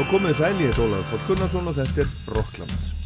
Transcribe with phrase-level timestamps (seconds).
[0.00, 2.99] Já, komið sæl, ég heit Ólafur Póll Gunnarsson og þetta er Rockland.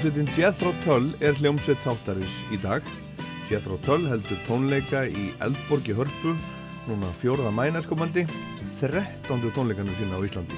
[0.00, 2.86] Hljómsveitin Jethro Tull er hljómsveit þáttarins í dag.
[3.50, 6.32] Jethro Tull heldur tónleika í Eldborgi Hörpu,
[6.86, 8.24] núna fjóraða mænaskomandi,
[8.78, 9.44] 13.
[9.52, 10.56] tónleikanum sína á Íslandi.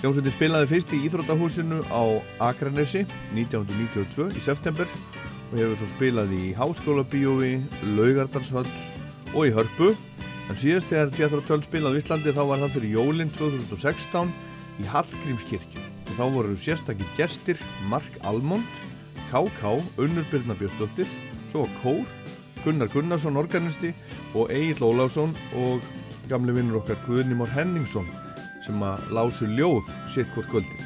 [0.00, 2.02] Hljómsveitin spilaði fyrst í Íþróttahúsinu á
[2.48, 3.06] Akranesi
[3.38, 7.60] 1992 í september og hefur svo spilað í Háskóla Bíói,
[7.94, 8.66] Laugardalshöll
[9.30, 9.94] og í Hörpu.
[10.50, 14.40] En síðast þegar Jethro Tull spilaði á Íslandi þá var það fyrir jólinn 2016
[14.82, 17.58] í Hallgrímskirkju þá voru sérstakir gestir
[17.90, 18.66] Mark Almond,
[19.30, 19.76] K.K.
[19.98, 21.08] Unnur Birna Björnsdóttir,
[21.50, 22.06] svo Kór,
[22.62, 23.92] Gunnar Gunnarsson organisti
[24.34, 25.82] og Egil Óláfsson og
[26.30, 28.08] gamle vinnur okkar Guðnimór Henningsson
[28.66, 30.80] sem að lásu ljóð sitt hvort kvöldi.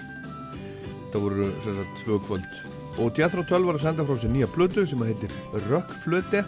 [1.12, 2.58] Það voru sagt tvö kvöld.
[3.00, 5.38] Og Jethro Tull var að senda frá sér nýja blödu sem að heitir
[5.70, 6.44] Rökkflöte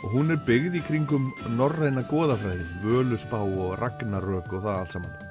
[0.00, 5.29] og hún er byggð í kringum norræna goðafræði, Völusbá og Ragnarök og það allt saman.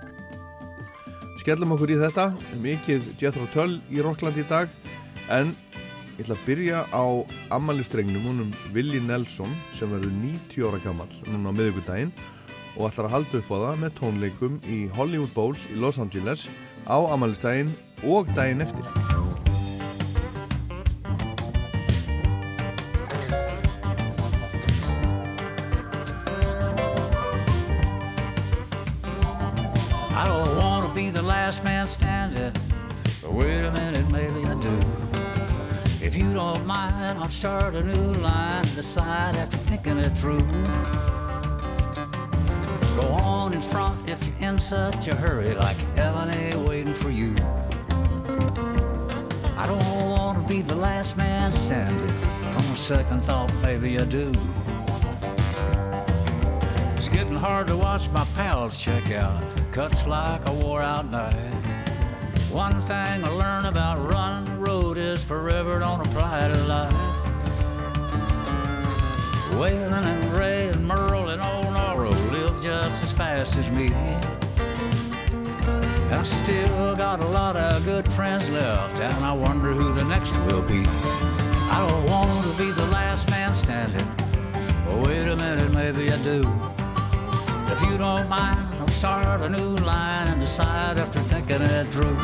[1.39, 2.25] Skellum okkur í þetta,
[2.59, 4.67] mikið Jethro Tull í Rockland í dag
[5.31, 5.53] en
[6.17, 7.03] ég ætla að byrja á
[7.55, 12.11] ammælistrengnum húnum Willi Nelson sem verður 90 ára gammal núna á miðugudaginn
[12.75, 16.49] og ætlar að halda upp á það með tónleikum í Hollywood Bowl í Los Angeles
[16.91, 17.71] á ammælistaginn
[18.03, 19.48] og daginn eftir.
[31.49, 32.53] Last man standing,
[33.23, 34.79] but wait a minute, maybe I do.
[35.99, 40.45] If you don't mind, I'll start a new line and decide after thinking it through.
[43.01, 47.09] Go on in front if you're in such a hurry, like heaven ain't waiting for
[47.09, 47.33] you.
[49.57, 52.11] I don't want to be the last man standing.
[52.57, 54.35] On second thought, maybe I do.
[57.19, 59.43] It's getting hard to watch my pals check out.
[59.73, 61.33] Cuts like a wore out night.
[62.49, 66.93] One thing I learned about running the road is forever don't apply to life.
[69.51, 73.91] Waylon and Ray and Merle and old Norro live just as fast as me.
[76.15, 80.37] I still got a lot of good friends left, and I wonder who the next
[80.43, 80.85] will be.
[80.87, 84.09] I don't want to be the last man standing.
[84.85, 86.45] But wait a minute, maybe I do.
[87.81, 92.17] If you don't mind, I'll start a new line and decide after thinking it through.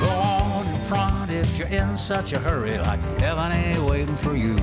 [0.00, 4.34] Go on in front if you're in such a hurry, like heaven ain't waiting for
[4.34, 4.56] you.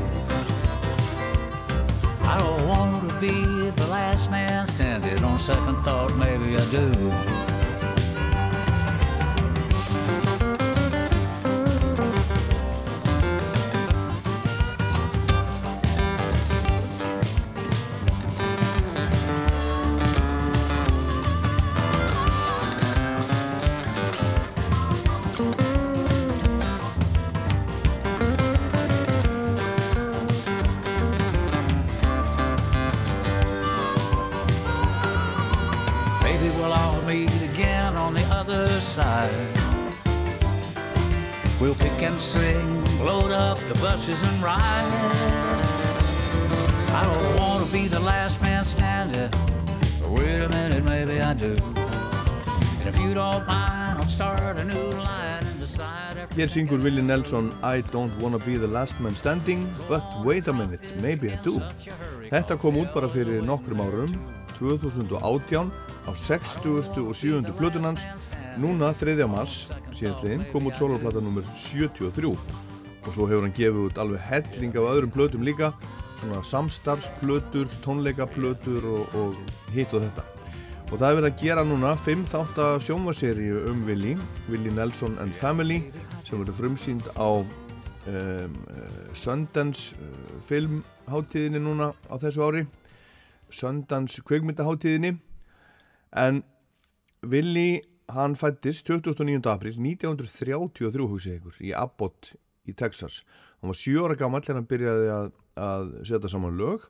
[2.24, 5.24] I don't want to be the last man standing.
[5.24, 6.92] On second thought, maybe I do.
[56.36, 60.54] Hér syngur Willi Nelson I don't wanna be the last man standing but wait a
[60.54, 61.62] minute, maybe I do.
[62.28, 64.12] Þetta kom út bara fyrir nokkrum árum
[64.58, 65.72] 2018
[66.04, 66.76] á 60.
[67.08, 67.56] og 7.
[67.56, 68.04] plutunans
[68.60, 69.16] núna 3.
[69.32, 71.48] mars síðastliðin kom út soloplata nr.
[71.56, 75.72] 73 og svo hefur hann gefið út alveg helling af öðrum plötum líka
[76.20, 80.35] svona samstarfsplötur, tónleikaplötur og, og hitt og þetta
[80.92, 84.12] og það er verið að gera núna 5 þáttar sjónvaseríu um Willi
[84.52, 85.80] Willi Nelson and Family
[86.28, 88.60] sem verður frumsýnd á um,
[89.18, 92.64] Sundance uh, filmháttíðinni núna á þessu ári
[93.50, 95.16] Sundance kveikmyndaháttíðinni
[96.22, 96.44] en
[97.26, 97.82] Willi
[98.14, 99.42] hann fættist 29.
[99.50, 102.36] april 1933 hugsið ykkur í Abbott
[102.70, 103.24] í Texas
[103.58, 105.36] hann var 7 ára gammal þegar hann byrjaði að,
[105.66, 106.86] að setja saman lög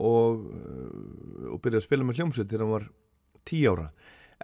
[0.00, 2.92] og, uh, og byrjaði að spila með hljómsveit þegar hann var
[3.50, 3.88] 10 ára.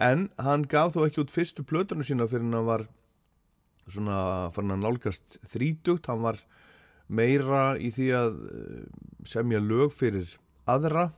[0.01, 2.87] En hann gaf þó ekki út fyrstu plötunum sína fyrir hann var
[3.91, 6.39] svona fann hann nálgast þrítugt, hann var
[7.11, 8.83] meira í því að eh,
[9.27, 10.37] semja lög fyrir
[10.69, 11.09] aðra.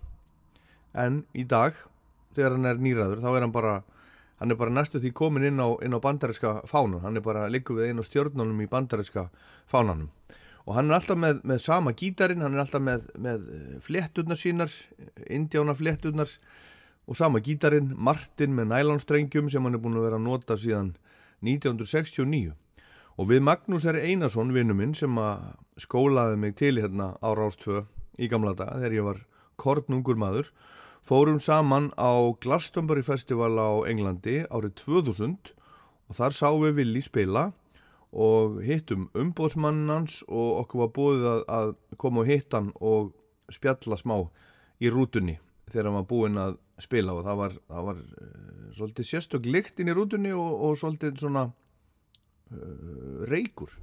[0.93, 1.77] En í dag
[2.33, 3.75] þegar hann er nýraður þá er hann bara
[4.41, 7.45] hann er bara næstu því komin inn á, inn á bandariska fánun, hann er bara
[7.47, 9.29] líku við einu stjórnunum í bandariska
[9.69, 10.09] fánanum.
[10.67, 13.45] Og hann er alltaf með, með sama gítarin, hann er alltaf með, með
[13.83, 14.75] fletturnar sínar,
[15.27, 16.31] indjána fletturnar
[17.07, 20.93] og sama gítarin, Martin með nælánstrengjum sem hann er búin að vera að nota síðan
[21.43, 22.53] 1969
[23.19, 25.43] og við Magnús er Einarsson vinnu minn sem að
[25.81, 27.83] skólaði mig til hérna á Rástfö
[28.17, 29.19] í gamla dag þegar ég var
[29.59, 30.49] kortnungur maður
[31.03, 35.53] fórum saman á Glastonbury Festival á Englandi árið 2000
[36.09, 37.49] og þar sáum við Willi spila
[38.13, 43.13] og hittum umbóðsmannans og okkur var búið að, að koma og hitta hann og
[43.51, 44.19] spjalla smá
[44.79, 45.39] í rútunni
[45.69, 49.79] þegar hann var búinn að spila og það var, það var uh, svolítið sérstök lykt
[49.79, 53.75] inn í rútunni og, og svolítið svona uh, reykur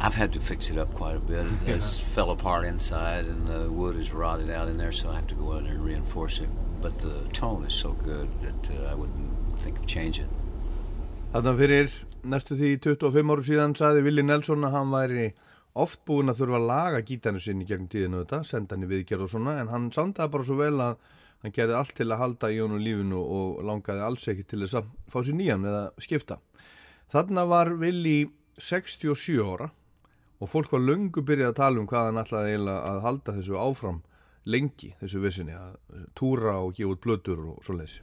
[0.00, 1.44] I've had to fix it up quite a bit.
[1.66, 5.16] It has fell apart inside and the wood is rotted out in there so I
[5.16, 6.48] have to go in there and reinforce it.
[6.80, 9.28] But the tone is so good that uh, I wouldn't
[9.62, 10.28] think of changing.
[11.34, 11.92] Þannig fyrir
[12.32, 15.26] næstu því 25 áru síðan saði Vili Nelson að hann væri
[15.78, 19.26] oft búin að þurfa að laga gítarnu sinni gegnum tíðinu þetta, senda hann í viðgerð
[19.26, 20.96] og svona en hann samtaði bara svo vel að
[21.42, 24.80] hann gerði allt til að halda í honum lífinu og langaði alls ekki til þess
[24.80, 26.38] að fá sér nýjan eða skipta.
[27.10, 28.18] Þannig var Vili
[28.60, 29.70] 67 ára
[30.40, 33.58] og fólk var lungu byrjað að tala um hvað hann ætlaði eiginlega að halda þessu
[33.60, 34.02] áfram
[34.50, 38.00] lengi, þessu vissinni að túra og gefa út blötur og svo leiðis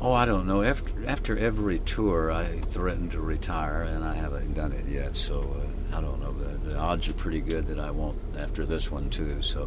[0.00, 0.62] Oh, I don't know.
[0.62, 5.16] After, after every tour, I threatened to retire, and I haven't done it yet.
[5.16, 6.32] So uh, I don't know.
[6.32, 9.42] The, the odds are pretty good that I won't after this one too.
[9.42, 9.66] So uh,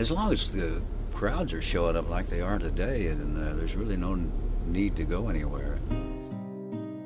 [0.00, 0.80] as long as the
[1.12, 4.18] crowds are showing up like they are today, and uh, there's really no
[4.66, 5.78] need to go anywhere.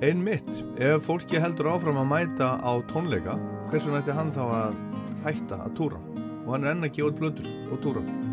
[0.01, 0.47] Einmitt,
[0.79, 3.35] ef fólki heldur áfram að mæta á tónleika,
[3.73, 4.79] hversu nætti hann þá að
[5.27, 5.99] hætta að túra?
[6.45, 8.24] Og hann er enn að gefa út blöður og túra.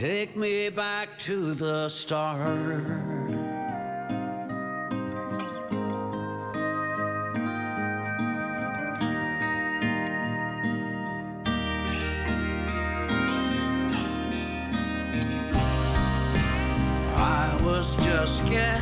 [0.00, 2.40] Take me back to the start.
[17.14, 18.79] I was just guessing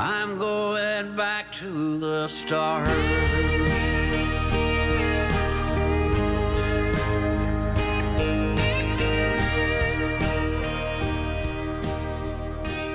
[0.00, 2.88] I'm going back to the start.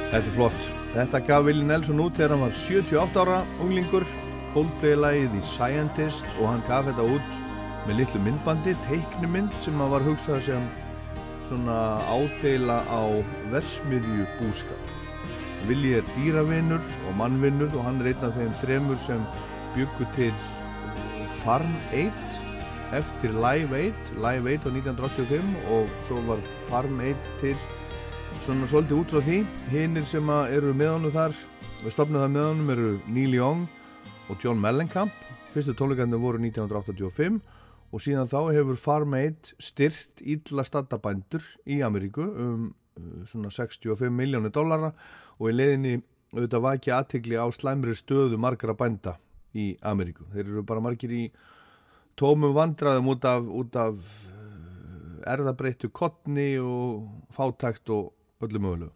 [0.10, 0.58] Þetta er flott.
[0.96, 4.10] Þetta gaf Willi Nelson út þegar hann var 78 ára unglingur,
[4.58, 7.40] Coldplay-lægið í Scientist og hann gaf þetta út
[7.86, 10.70] með litlu myndbandi, teiknumynd sem hann var hugsað sem
[11.46, 13.22] svona ádeila á
[13.54, 15.05] versmiðju búskap.
[15.66, 19.22] Willi er dýravinnur og mannvinnur og hann er einn af þeim þremur sem
[19.74, 20.36] byggur til
[21.42, 22.12] Farm 8
[22.94, 27.58] eftir Live 8, Live 8 á 1985 og svo var Farm 8 til
[28.46, 29.40] svona svolítið út frá því.
[29.72, 31.34] Hinnir sem eru með honum þar
[31.90, 33.66] stopnum það með honum eru Neil Young
[34.30, 35.18] og John Mellencamp.
[35.54, 37.42] Fyrstu tónleikandi voru 1985
[37.90, 44.14] og síðan þá hefur Farm Aid styrt ílla stadabændur í Ameríku um uh, svona 65
[44.14, 44.94] miljónir dollara
[45.40, 45.96] og í leðinni
[46.36, 49.16] auðvitað vaki aðtegli á slæmri stöðu margara bænda
[49.56, 51.24] í Ameríku þeir eru bara margir í
[52.20, 53.48] tómum vandraðum út af,
[53.80, 58.14] af uh, erðabreittu kottni og fátækt og
[58.44, 58.92] öllu mögulegu.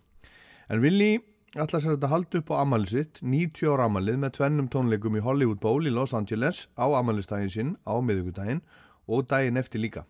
[0.69, 1.17] En Willi
[1.57, 5.23] ætla sér að halda upp á amalið sitt, 90 ára amalið með tvennum tónleikum í
[5.25, 8.61] Hollywood Bowl í Los Angeles á amalistægin sinn á miðugudaginn
[9.09, 10.05] og daginn eftir líka.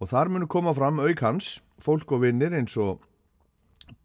[0.00, 3.02] Og þar munu koma fram auk hans, fólk og vinnir eins og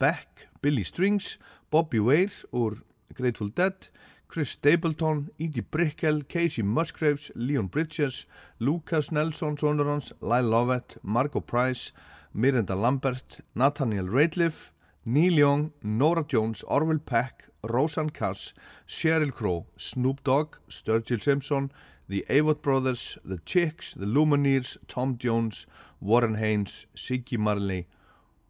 [0.01, 1.37] Beck, Billy Strings,
[1.69, 2.81] Bobby Weir úr
[3.13, 3.91] Grateful Dead,
[4.27, 8.25] Chris Stapleton, Edie Brickell, Casey Musgraves, Leon Bridges,
[8.57, 11.91] Lucas Nelson, sonur hans, Lyle Lovett, Margo Price,
[12.33, 14.71] Miranda Lambert, Nathaniel Rateliff,
[15.05, 18.55] Neil Young, Nora Jones, Orville Peck, Roseanne Cass,
[18.87, 21.71] Sheryl Crow, Snoop Dogg, Sturgill Simpson,
[22.09, 25.67] The Avett Brothers, The Chicks, The Lumineers, Tom Jones,
[26.01, 27.85] Warren Haynes, Siggy Marley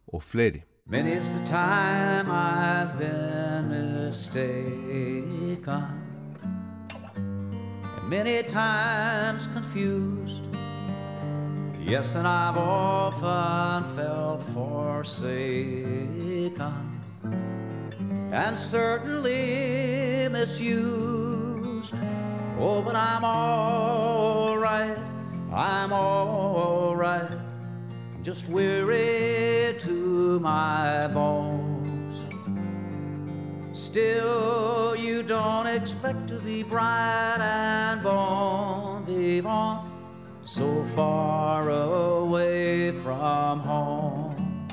[0.08, 0.64] og fleiri.
[0.88, 5.66] Many's the time I've been mistaken
[7.98, 10.44] and many times confused
[11.82, 15.42] Yes, and I've often felt forsaken
[18.32, 21.96] and certainly misused.
[22.60, 24.98] Oh, but I'm all right,
[25.52, 27.32] I'm all right.
[27.32, 27.45] I'm
[28.26, 32.24] just weary to my bones.
[33.72, 39.82] Still, you don't expect to be bright and bon vivant
[40.44, 44.66] so far away from home,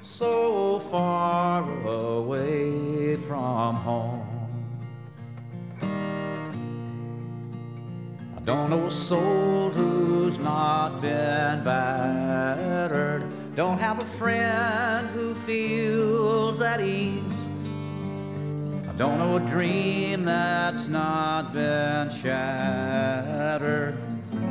[0.00, 4.21] so far away from home.
[8.44, 16.80] Don't know a soul who's not been battered, don't have a friend who feels at
[16.80, 17.48] ease.
[18.88, 23.96] I don't know a dream that's not been shattered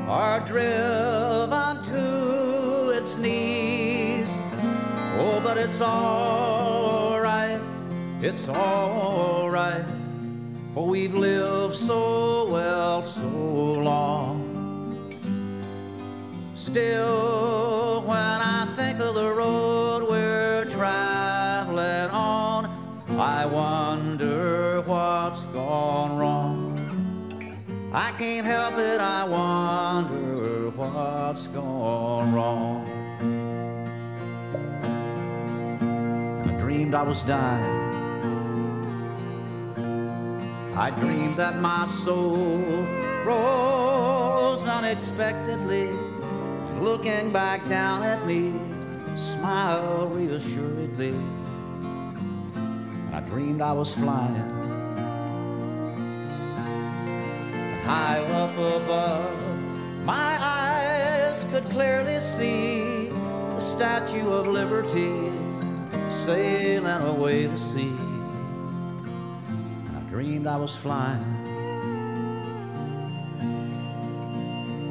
[0.08, 4.38] are driven to its knees.
[5.18, 7.60] Oh, but it's all right,
[8.22, 9.86] it's all right,
[10.74, 14.48] for we've lived so well so long.
[16.56, 22.66] Still, when I think of the road we're traveling on,
[23.20, 26.78] I wonder what's gone wrong.
[27.94, 32.88] I can't help it, I wonder what's gone wrong.
[36.48, 37.91] I dreamed I was dying.
[40.74, 42.86] I dreamed that my soul
[43.26, 45.90] rose unexpectedly,
[46.80, 48.54] looking back down at me,
[49.16, 51.16] smiled reassuredly.
[53.14, 54.62] I dreamed I was flying
[57.92, 59.36] high up above.
[60.06, 65.32] My eyes could clearly see the Statue of Liberty
[66.10, 68.11] sailing away to sea.
[70.22, 71.26] Dreamed I was flying.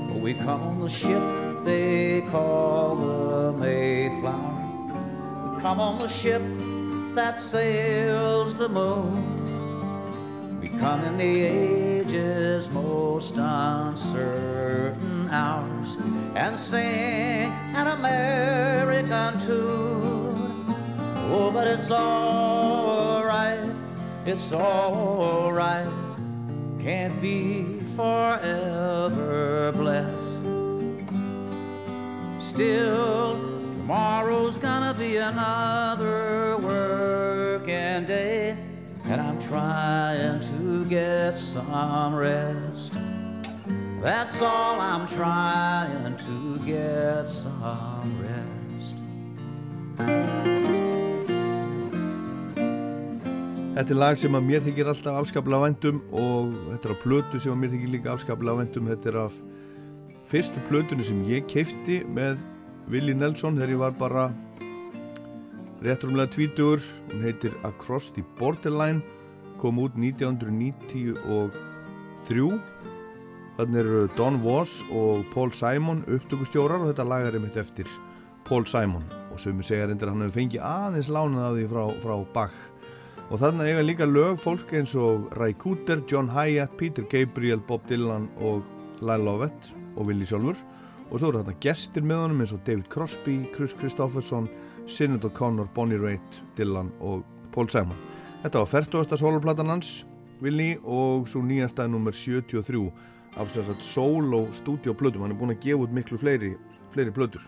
[0.09, 1.23] But we come on the ship
[1.65, 5.55] they call the Mayflower.
[5.55, 6.43] We come on the ship
[7.15, 10.61] that sails the moon.
[10.61, 15.97] We come in the age's most uncertain hours
[16.35, 20.65] and sing an American tune.
[21.33, 22.70] Oh, but it's all
[24.27, 25.89] it's alright.
[26.81, 30.43] Can't be forever blessed.
[32.41, 33.35] Still,
[33.73, 38.57] tomorrow's gonna be another working day,
[39.05, 42.93] and I'm trying to get some rest.
[44.03, 48.19] That's all I'm trying to get some
[49.99, 50.50] rest.
[53.71, 57.39] Þetta er lag sem að mér þykir alltaf afskaplega vendum og þetta er á plötu
[57.39, 58.89] sem að mér þykir líka afskaplega vendum.
[58.91, 59.35] Þetta er af
[60.27, 62.43] fyrstu plötunni sem ég keipti með
[62.91, 64.25] Willi Nelson þegar ég var bara
[65.87, 66.83] réttrumlega tvítur.
[67.13, 69.01] Hún heitir Across the Borderline,
[69.63, 71.15] kom út 1993.
[73.61, 77.87] Þannig eru Don Was og Paul Simon upptökustjórar og þetta lag er einmitt eftir
[78.51, 81.85] Paul Simon og sem segja reyndir að hann hefur fengið aðeins lánað af því frá,
[82.03, 82.70] frá Bach
[83.31, 87.85] Og þarna eiga líka lög fólk eins og Ray Cooter, John Hyatt, Peter Gabriel, Bob
[87.87, 88.65] Dylan og
[88.99, 90.59] Lyle Lovett og Willi sjálfur.
[91.11, 94.49] Og svo eru þarna gestir með honum eins og David Crosby, Chris Christopherson,
[94.91, 97.23] Sinead O'Connor, Bonnie Raitt, Dylan og
[97.55, 98.03] Paul Simon.
[98.43, 99.23] Þetta var 40.
[99.23, 99.93] soloplatan hans,
[100.43, 102.83] Willi, og svo nýjastæði nummer 73
[103.39, 105.23] af sérstaklega solo studio plötum.
[105.23, 106.57] Hann er búin að gefa út miklu fleiri,
[106.91, 107.47] fleiri plötur.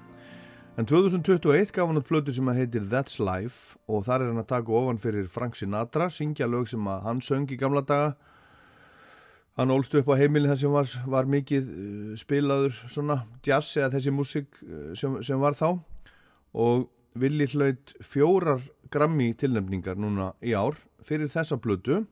[0.72, 4.40] En 2021 gaf hann út plötu sem að heitir That's Life og þar er hann
[4.40, 8.14] að taka ofan fyrir Frank Sinatra, syngja lög sem að hann söng í gamla daga.
[9.60, 13.90] Hann ólst upp á heimilin þar sem var, var mikið uh, spilaður svona jazz eða
[13.98, 15.74] þessi músik uh, sem, sem var þá
[16.56, 16.88] og
[17.20, 22.06] Willi hlaut fjórar grammi tilnefningar núna í ár fyrir þessa plötu,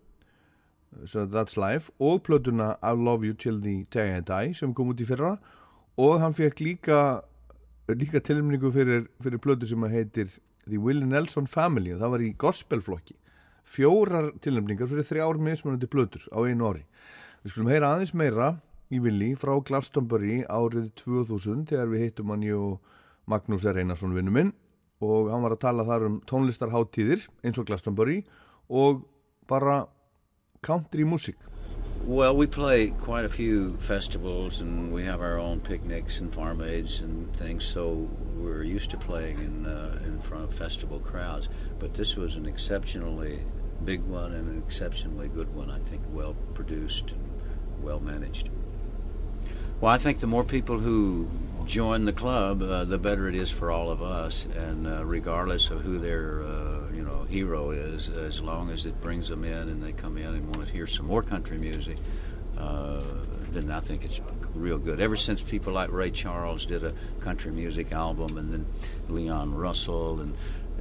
[1.09, 4.93] so That's Life og plötuna I Love You Till the Day I Die sem kom
[4.93, 5.39] út í fyrra
[5.97, 7.01] og hann fekk líka
[7.99, 12.25] líka tilmningu fyrir, fyrir plötu sem að heitir The Willie Nelson Family og það var
[12.25, 13.17] í gospelflokki.
[13.71, 16.85] Fjórar tilnefningar fyrir þrjár mismunandi plötur á einu orri
[17.41, 18.49] við skulum heyra aðeins meira
[18.93, 22.97] í Willi frá Glastonbury árið 2000 þegar við heitum hann og
[23.31, 23.79] Magnús R.
[23.81, 24.51] Einarsson vinnu minn
[25.01, 28.19] og hann var að tala þar um tónlistarháttíðir eins og Glastonbury
[28.69, 29.07] og
[29.49, 29.87] bara
[30.61, 31.41] country músík
[32.03, 36.63] Well, we play quite a few festivals, and we have our own picnics and farm
[36.63, 37.65] aids and things.
[37.65, 41.51] So we're used to playing in uh, in front of festival crowds.
[41.79, 43.41] But this was an exceptionally
[43.85, 45.71] big one and an exceptionally good one.
[45.71, 48.49] I think well produced and well managed.
[49.81, 51.29] Well, I think the more people who
[51.67, 55.71] join the club, uh, the better it is for all of us, and uh, regardless
[55.71, 56.80] of who their uh,
[57.11, 60.55] know hero is, as long as it brings them in and they come in and
[60.55, 61.99] want to hear some more country music,
[62.59, 63.03] uh,
[63.51, 64.21] then I think it's
[64.55, 65.01] real good.
[65.01, 68.67] Ever since people like Ray Charles did a country music album, and then
[69.09, 70.37] Leon Russell, and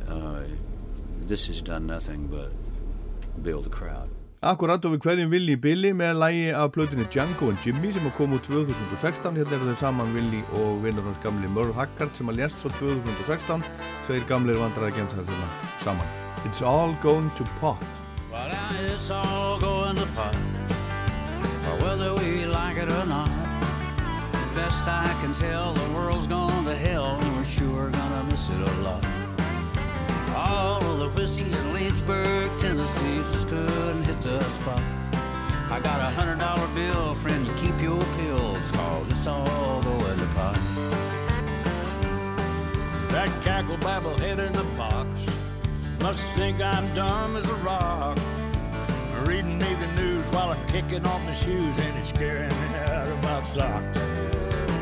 [0.08, 0.42] uh,
[1.26, 2.52] this has done nothing but
[3.42, 4.10] build a crowd.
[4.40, 8.32] Akkurat og við hverjum Willi Billy með lægi af plötunni Django and Jimmy sem kom
[8.32, 12.40] úr 2016 hérna eru þau saman Willi og vinnur hans gamli Merle Haggard sem að
[12.40, 13.66] lést svo 2016
[14.08, 15.50] tveir gamlir vandrar að gemsa þetta
[15.84, 16.08] saman.
[16.48, 17.84] It's all going to pot.
[18.32, 18.56] Well
[18.88, 20.40] it's all going to pot.
[21.84, 23.30] Whether we like it or not
[24.56, 25.79] Best I can tell
[36.20, 40.60] hundred dollar bill, friend, you keep your pills, cause it's all going to pot.
[43.10, 45.08] That cackle babble head in the box
[46.02, 48.18] must think I'm dumb as a rock.
[49.26, 53.08] Reading me the news while I'm kicking off my shoes and it's scaring me out
[53.08, 54.00] of my socks.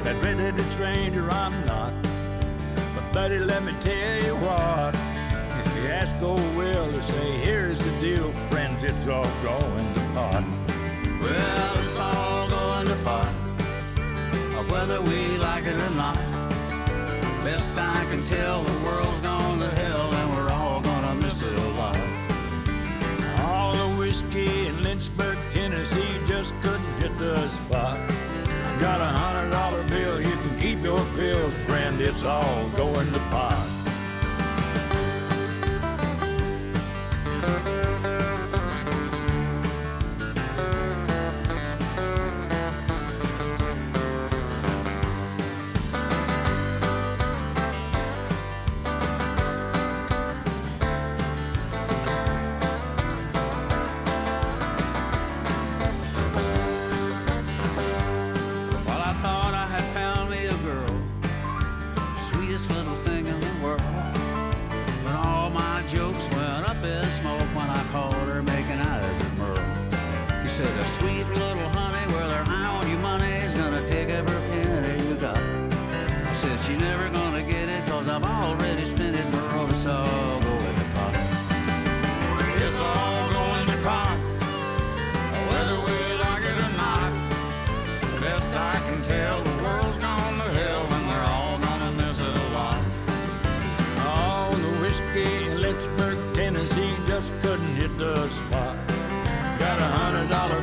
[0.06, 1.94] That red-headed stranger I'm not,
[2.96, 4.96] but buddy, let me tell you what.
[5.62, 10.00] If you ask old Will to say, here's the deal, friends, it's all going to
[10.16, 10.67] pot.
[11.22, 13.32] Well, it's all going to pot,
[14.70, 16.18] whether we like it or not.
[17.44, 21.58] Best I can tell, the world's gone to hell and we're all gonna miss it
[21.58, 21.98] a lot.
[23.46, 27.98] All the whiskey in Lynchburg, Tennessee just couldn't hit the spot.
[28.00, 33.12] I got a hundred dollar bill, you can keep your pills, friend, it's all going
[33.14, 33.67] to pot.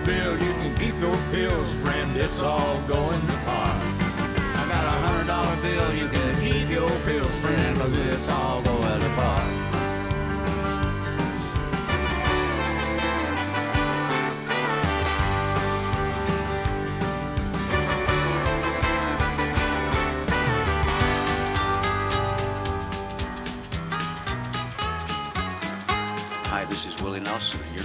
[0.05, 3.81] Bill, you can keep your pills, friend, it's all going to pot.
[4.57, 8.63] I got a hundred dollar bill, you can keep your pills, friend, cause it's all
[8.63, 8.74] going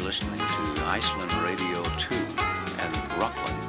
[0.10, 2.16] listening to Iceland Radio 2
[2.80, 3.69] and Rockland.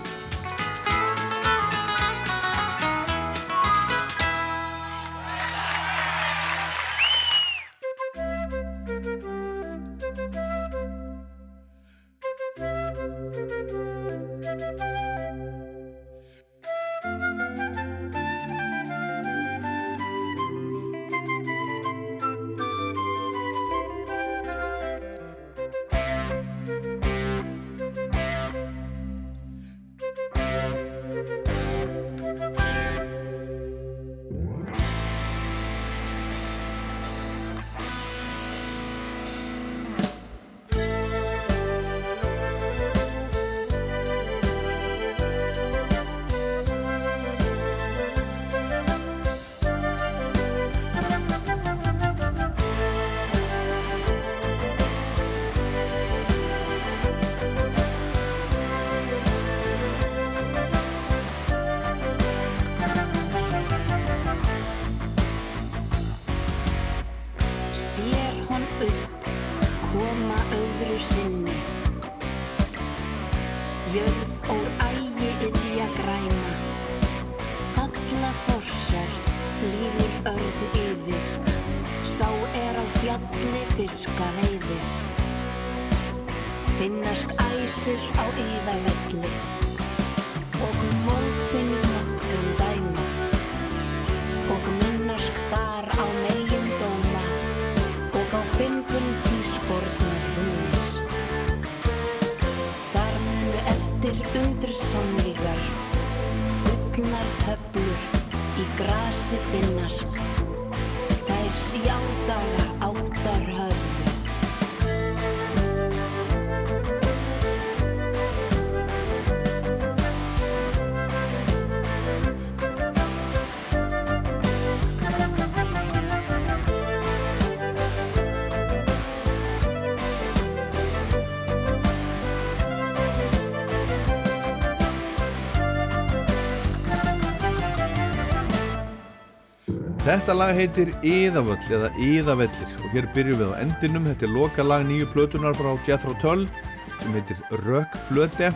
[140.10, 144.08] Þetta lag heitir Íðavöll eða Íðavellir og hér byrjum við á endinum.
[144.08, 146.48] Þetta er loka lag nýju plötunar frá Jethro Tull
[146.96, 148.48] sem heitir Rökkflöte,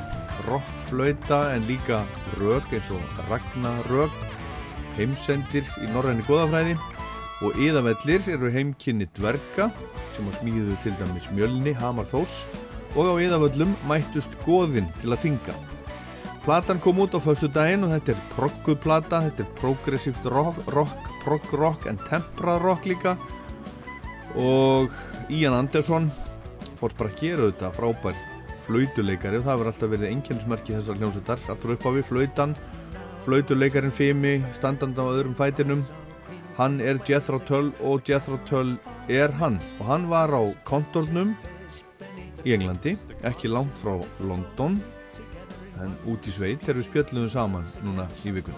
[0.48, 2.00] rockflöta en líka
[2.40, 4.16] rök eins og Ragnarök,
[4.98, 6.74] heimsendir í norræni goðafræði
[7.46, 9.68] og Íðavellir eru heimkynni dverga
[10.16, 12.48] sem á smíðu til dæmis Mjölni, Hamar Þós
[12.98, 15.54] og á Íðavöllum mættust goðin til að þinga.
[16.44, 20.58] Platan kom út á föstu daginn og þetta er progguð plata, þetta er progressíft rock,
[20.76, 23.14] rock, prog rock en temprað rock líka.
[24.36, 24.92] Og
[25.32, 26.10] Ian Anderson
[26.76, 28.20] fór bara að gera þetta frábær
[28.66, 32.56] flautuleikari og það verður alltaf verið einnkjörnsmerki þessar hljómsveitar, alltaf upp á við flautan,
[33.24, 35.80] flautuleikarin Fimi, standand á öðrum fætinum,
[36.58, 38.76] hann er Jethro Tull og Jethro Tull
[39.08, 39.56] er hann.
[39.80, 41.32] Og hann var á kontornum
[42.44, 44.76] í Englandi, ekki langt frá London
[45.82, 48.54] en út í sveit þegar við spjöllum saman núna í vikun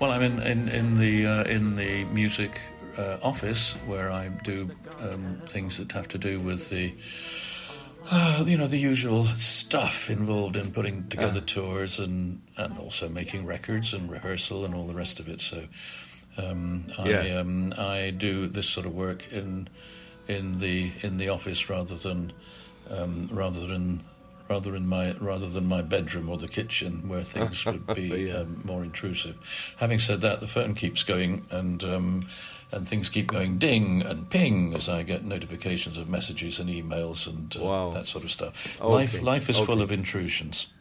[0.00, 2.60] Well, I'm in in in the uh, in the music
[2.98, 6.94] uh, office where I do um, things that have to do with the.
[8.10, 13.46] Uh, you know the usual stuff involved in putting together tours and and also making
[13.46, 15.40] records and rehearsal and all the rest of it.
[15.40, 15.64] So
[16.36, 17.40] um, I Yeah.
[17.40, 19.68] um, I do this sort of work in
[20.28, 22.32] in the in the office rather than
[22.90, 24.02] um, rather than
[24.48, 28.40] rather in my rather than my bedroom or the kitchen where things would be Yeah.
[28.40, 29.36] um, more intrusive.
[29.78, 32.28] Having said that, the phone keeps going and um,
[32.72, 37.26] and things keep going ding and ping as I get notifications of messages and emails
[37.26, 37.90] and uh, Wow.
[37.92, 38.52] that sort of stuff.
[38.80, 40.72] Okay, Life life is full of intrusions.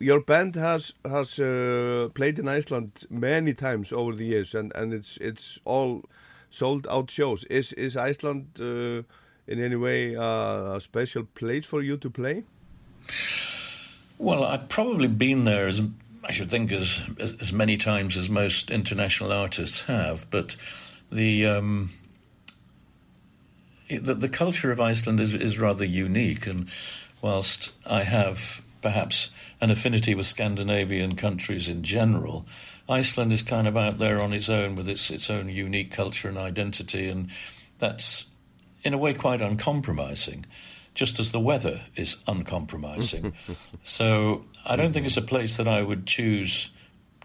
[0.00, 4.92] your band has has uh, played in Iceland many times over the years, and and
[4.92, 6.02] it's it's all
[6.50, 7.44] sold out shows.
[7.50, 9.02] Is is Iceland uh,
[9.46, 12.44] in any way uh, a special place for you to play?
[14.18, 15.80] Well, I've probably been there as
[16.24, 20.56] I should think as as, many times as most international artists have, but
[21.10, 21.90] the um,
[23.88, 26.68] the, the culture of Iceland is is rather unique, and
[27.22, 32.46] whilst I have perhaps an affinity with Scandinavian countries in general,
[32.88, 36.28] Iceland is kind of out there on its own with its its own unique culture
[36.28, 37.30] and identity, and
[37.78, 38.30] that's
[38.82, 40.44] in a way quite uncompromising
[40.98, 43.32] just as the weather is uncompromising.
[43.84, 46.70] so I don't think it's a place that I would choose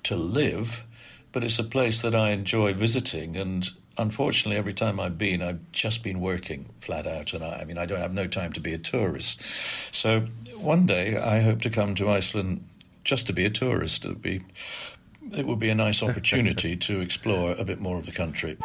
[0.03, 0.83] to live,
[1.31, 3.36] but it's a place that I enjoy visiting.
[3.36, 7.33] And unfortunately, every time I've been, I've just been working flat out.
[7.33, 9.41] And I, I mean, I don't have no time to be a tourist.
[9.91, 12.63] So one day I hope to come to Iceland
[13.03, 14.05] just to be a tourist.
[14.05, 14.41] It would be,
[15.36, 18.55] it would be a nice opportunity to explore a bit more of the country.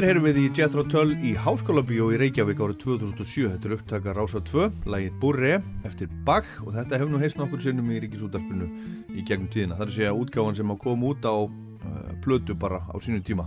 [0.00, 3.50] Hér heyrðum við í Jethro Tull í Háskóla Bíó í Reykjavík árið 2007.
[3.50, 5.50] Þetta er upptaka Rása 2, lægið Burre
[5.84, 8.70] eftir Bach og þetta hefur nú heist nokkur sinnum í Ríkisútarpinu
[9.12, 9.76] í gegnum tíðina.
[9.76, 11.52] Það er að segja útgáfan sem að koma út á uh,
[12.24, 13.44] plötu bara á sínu tíma.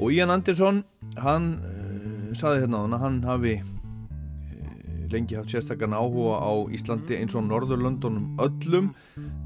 [0.00, 0.82] Og Ian Anderson,
[1.22, 4.76] hann uh, saði hérna á hann að hann hafi uh,
[5.14, 8.90] lengi haft sérstakarn áhuga á Íslandi eins og Norðurlöndunum öllum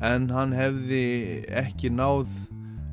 [0.00, 1.04] en hann hefði
[1.52, 2.32] ekki náð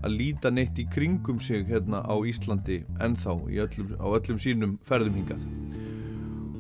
[0.02, 3.36] að líta neitt í kringum sig hérna á Íslandi ennþá
[3.66, 5.46] öllum, á öllum sínum ferðum hingað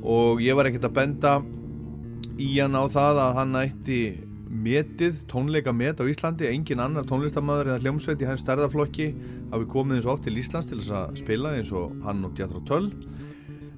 [0.01, 1.33] og ég var ekkert að benda
[2.41, 4.01] í hann á það að hann ætti
[4.51, 9.07] metið, tónleika met á Íslandi engin annar tónlistamæður eða hljómsveit í hans stærðaflokki
[9.53, 12.35] hafi komið eins og oft til Íslands til þess að spila eins og hann og
[12.35, 12.91] Djadró Töll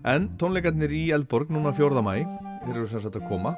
[0.09, 2.03] en tónleikarnir í Eldborg núna 4.
[2.03, 2.15] mæ
[2.65, 3.53] þeir eru sem sagt að koma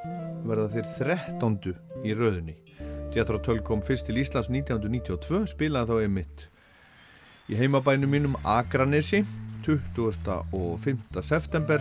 [0.46, 0.92] verða þeir
[1.40, 1.76] 13.
[2.04, 2.58] í rauðinni
[3.16, 6.42] Jethro Tull kom fyrst til Íslands 1992, spilaði þá einmitt
[7.48, 9.22] í heimabænum mínum Akranesi
[9.64, 10.34] 20.
[10.52, 11.22] og 5.
[11.24, 11.80] september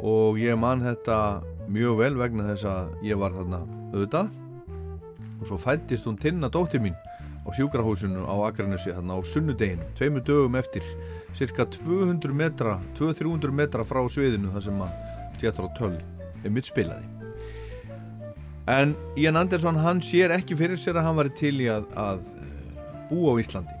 [0.00, 1.18] og ég man þetta
[1.68, 3.60] mjög vel vegna þess að ég var þarna
[3.92, 4.32] auðvitað
[5.42, 6.96] og svo fættist hún tinna dóttir mín
[7.44, 10.88] á sjúkrahúsinu á Akranesi þarna á sunnudeginu, tveimu dögum eftir
[11.36, 16.00] cirka 200 metra 200-300 metra frá sviðinu þar sem að Jethro Tull
[16.46, 17.17] einmitt spilaði
[18.68, 22.18] En Ian Anderson hann sér ekki fyrir sér að hann var til í að, að
[22.36, 23.76] eh, búa á Íslandi.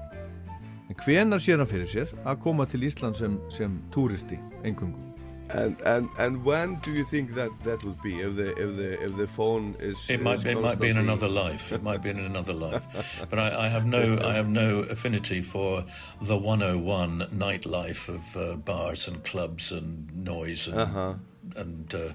[0.88, 5.04] En hvenar sér hann fyrir sér að koma til Ísland sem, sem túristi engungu?
[5.50, 9.02] And and and when do you think that that would be if the if the
[9.04, 10.08] if the phone is?
[10.10, 11.72] It might is it might be in another life.
[11.72, 12.82] It might be in another life.
[13.30, 15.84] But I, I have no I have no affinity for
[16.20, 21.20] the 101 nightlife of uh, bars and clubs and noise and
[21.56, 22.12] and uh,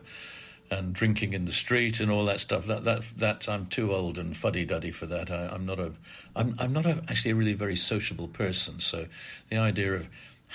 [0.74, 2.66] and drinking in the street and all that stuff.
[2.66, 5.32] That that that I'm too old and fuddy duddy for that.
[5.32, 5.94] I, I'm not a
[6.36, 8.80] I'm I'm not a, actually a really very sociable person.
[8.80, 9.08] So
[9.50, 10.10] the idea of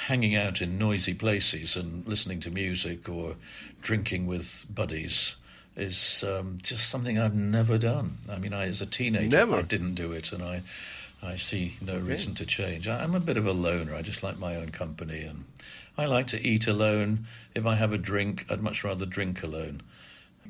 [0.07, 3.35] hanging out in noisy places and listening to music or
[3.81, 5.37] drinking with buddies
[5.77, 8.19] is um, just something I've never done.
[8.29, 9.57] I mean, I, as a teenager, Never?
[9.57, 10.63] I didn't do it, and I,
[11.23, 12.89] I see no reason to change.
[12.89, 13.95] I, I'm a bit of a loner.
[13.95, 15.45] I just like my own company, and
[15.97, 17.27] I like to eat alone.
[17.55, 19.83] If I have a drink, I'd much rather drink alone.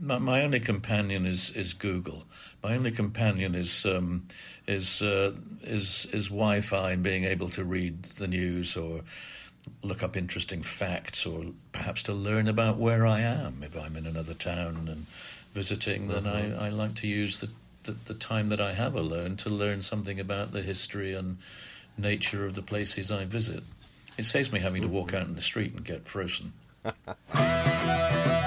[0.01, 2.25] My, my only companion is, is Google.
[2.63, 4.27] My only companion is um,
[4.67, 9.03] is uh, is is Wi-Fi and being able to read the news or
[9.83, 13.63] look up interesting facts or perhaps to learn about where I am.
[13.63, 15.07] If I'm in another town and
[15.53, 17.51] visiting, then I, I like to use the,
[17.85, 21.39] the the time that I have alone to learn something about the history and
[21.97, 23.63] nature of the places I visit.
[24.17, 26.53] It saves me having to walk out in the street and get frozen.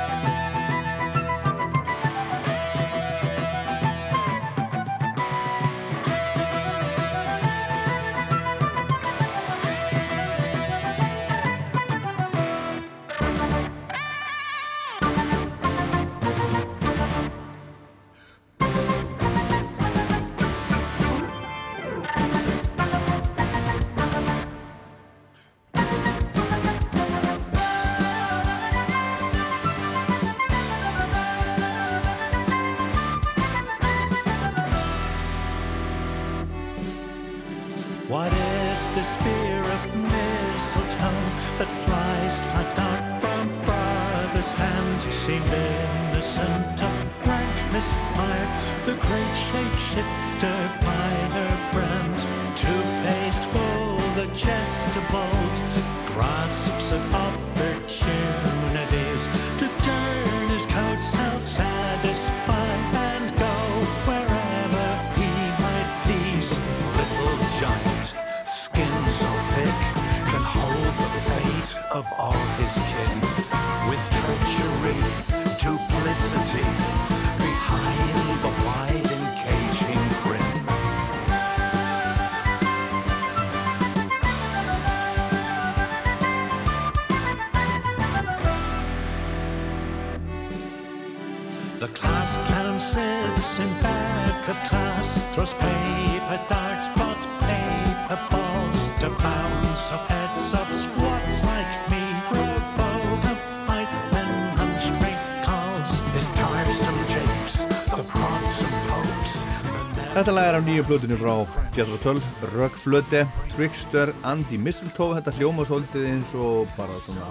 [110.21, 111.31] Þetta lag er af nýju plötunni frá
[111.73, 112.19] Jethro Tull,
[112.51, 113.23] Röggflöte,
[113.55, 115.15] Trickster, Andy Mistletoe.
[115.17, 117.29] Þetta hljóma svolítið eins og bara svona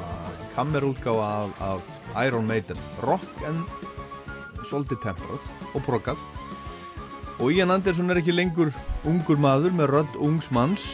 [0.57, 2.81] kammerútgáfa af, af Iron Maiden.
[3.07, 3.61] Rock en
[4.67, 6.25] svolítið temprað og brokkað.
[7.39, 8.73] Og Ian Anderson er ekki lengur
[9.07, 10.89] ungur maður með rödd ungs manns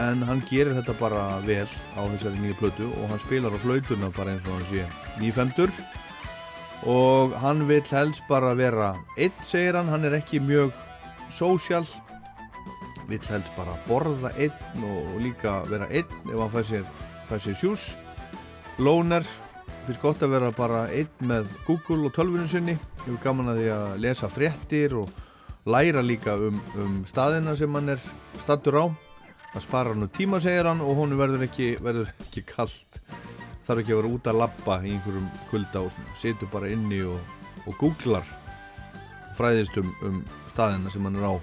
[0.00, 4.08] en hann gerir þetta bara vel á þessari nýju plötu og hann spilar á flautuna
[4.16, 4.88] bara eins og hann sé
[5.20, 5.76] nýfemdur
[6.88, 10.72] og hann vil helst bara vera einn, segir hann, hann er ekki mjög
[11.30, 11.86] sósjál
[13.08, 16.86] vill helst bara borða einn og líka vera einn ef hann fær sér,
[17.36, 17.92] sér sjús
[18.78, 19.22] Lóner.
[19.84, 22.74] Finnst gott að vera bara einn með Google og tölvunum sinni.
[23.04, 25.12] Hefur gaman að því að lesa fréttir og
[25.68, 28.02] læra líka um, um staðina sem hann er
[28.40, 28.86] stattur á.
[29.52, 32.98] Það spara hann úr tíma segir hann og honum verður ekki, verður ekki kallt
[33.64, 37.20] þarf ekki að vera út að labba í einhverjum kulda og situr bara inni og,
[37.64, 38.26] og googlar
[39.38, 40.18] fræðist um, um
[40.54, 41.34] staðina sem hann er á.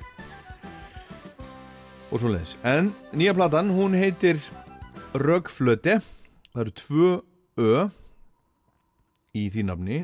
[2.11, 4.39] Og svo leiðis en nýja platan, hún heitir
[5.11, 5.99] Röggflöte
[6.53, 7.11] það eru tvö
[7.59, 7.85] ö
[9.35, 9.99] í því nafni.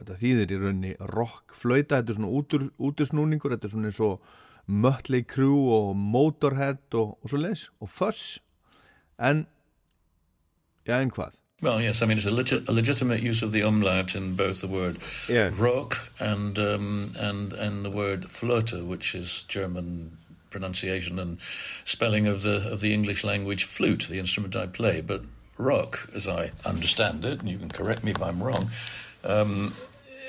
[0.00, 4.22] Þetta þýðir í raunni rockflöita þetta er svona útur, útursnúningur þetta er svona eins og
[4.70, 8.38] Mötley Crüe og Motorhead og, og svo leiðis og Fuss
[9.20, 9.44] en
[10.88, 13.60] já en hvað Well, yes, I mean it's a, legit, a legitimate use of the
[13.60, 14.96] umlaut in both the word
[15.28, 15.50] Yeah.
[15.56, 20.16] rock and um, and and the word flote, which is German
[20.50, 21.38] pronunciation and
[21.84, 25.00] spelling of the of the English language flute, the instrument I play.
[25.02, 25.22] But
[25.58, 28.70] rock, as I understand it, and you can correct me if I'm wrong,
[29.22, 29.74] um,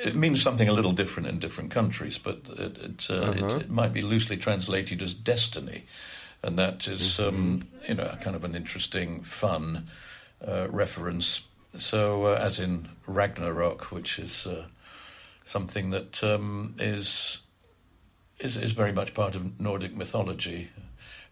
[0.03, 3.69] it means something a little different in different countries, but it, it, uh, it, it
[3.69, 5.83] might be loosely translated as destiny,
[6.43, 9.87] and that is, um, you know, kind of an interesting, fun
[10.69, 11.47] reference.
[11.77, 14.65] So, uh, as in Ragnarok, which is uh,
[15.43, 17.43] something that um, is
[18.39, 20.69] is is very much part of Nordic mythology,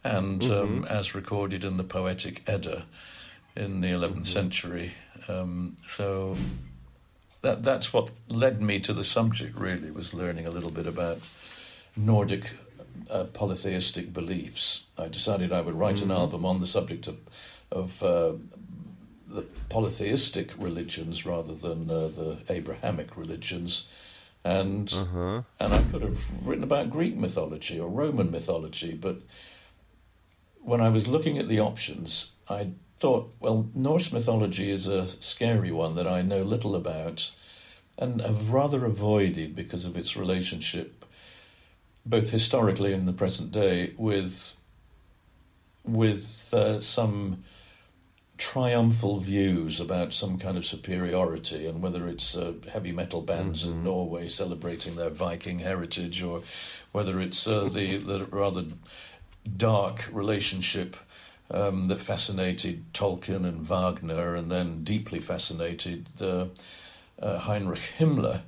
[0.04, 2.86] and um, as recorded in the poetic Edda
[3.56, 4.94] in the 11th century.
[5.28, 6.38] Um, so
[7.42, 9.58] that that's what led me to the subject.
[9.58, 11.20] Really, was learning a little bit about
[11.98, 12.52] Nordic
[13.12, 14.88] uh, polytheistic beliefs.
[14.98, 17.18] I decided I would write an album on the subject of
[17.72, 18.34] of uh,
[19.30, 23.88] the polytheistic religions rather than uh, the Abrahamic religions.
[24.44, 24.92] And
[25.60, 29.18] and I could have written about Greek mythology or Roman mythology, but
[30.62, 32.70] when I was looking at the options, I
[33.00, 37.32] thought, well, Norse mythology is a scary one that I know little about
[37.98, 41.06] and have rather avoided because of its relationship,
[42.06, 44.56] both historically and in the present day, with
[45.84, 47.44] with uh, some
[48.40, 53.84] triumphal views about some kind of superiority and whether it's uh, heavy metal bands in
[53.84, 56.42] Norway celebrating their Viking heritage or
[56.94, 58.64] whether it's uh, the, the rather
[59.58, 60.96] dark relationship
[61.52, 66.46] um, that fascinated Tolkien and Wagner and then deeply fascinated uh,
[67.22, 68.42] uh, Heinrich Himmler,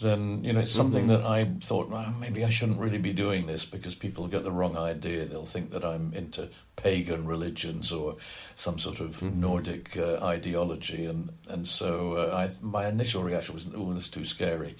[0.00, 3.46] then you know it's something that I thought "Ah, maybe I shouldn't really be doing
[3.46, 5.24] this because people get the wrong idea.
[5.24, 8.16] They'll think that I'm into pagan religions or
[8.54, 13.68] some sort of Nordic uh, ideology, and and so uh, I my initial reaction was,
[13.74, 14.76] "Oh, that's too scary."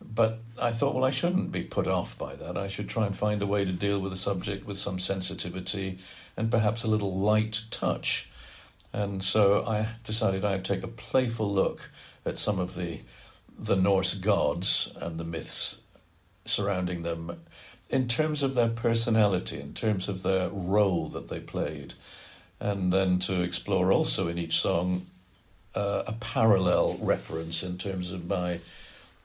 [0.00, 2.58] But I thought, well, I shouldn't be put off by that.
[2.58, 5.98] I should try and find a way to deal with the subject with some sensitivity
[6.36, 8.30] and perhaps a little light touch.
[8.92, 11.90] And so I decided I'd take a playful look
[12.26, 13.00] at some of the
[13.58, 15.82] the Norse gods and the myths
[16.44, 17.40] surrounding them
[17.90, 21.94] in terms of their personality, in terms of their role that they played,
[22.60, 25.06] and then to explore also in each song
[25.74, 28.60] uh, a parallel reference in terms of my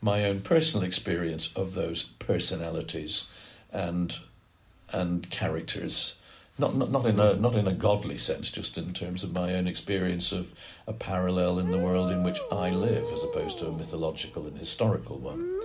[0.04, 3.30] my own personal experience of those personalities
[3.72, 4.18] and
[4.92, 6.18] and characters.
[6.58, 9.56] Not, not not in a not in a godly sense, just in terms of my
[9.56, 10.54] own experience of
[10.86, 14.58] a parallel in the world in which I live, as opposed to a mythological and
[14.58, 15.60] historical one.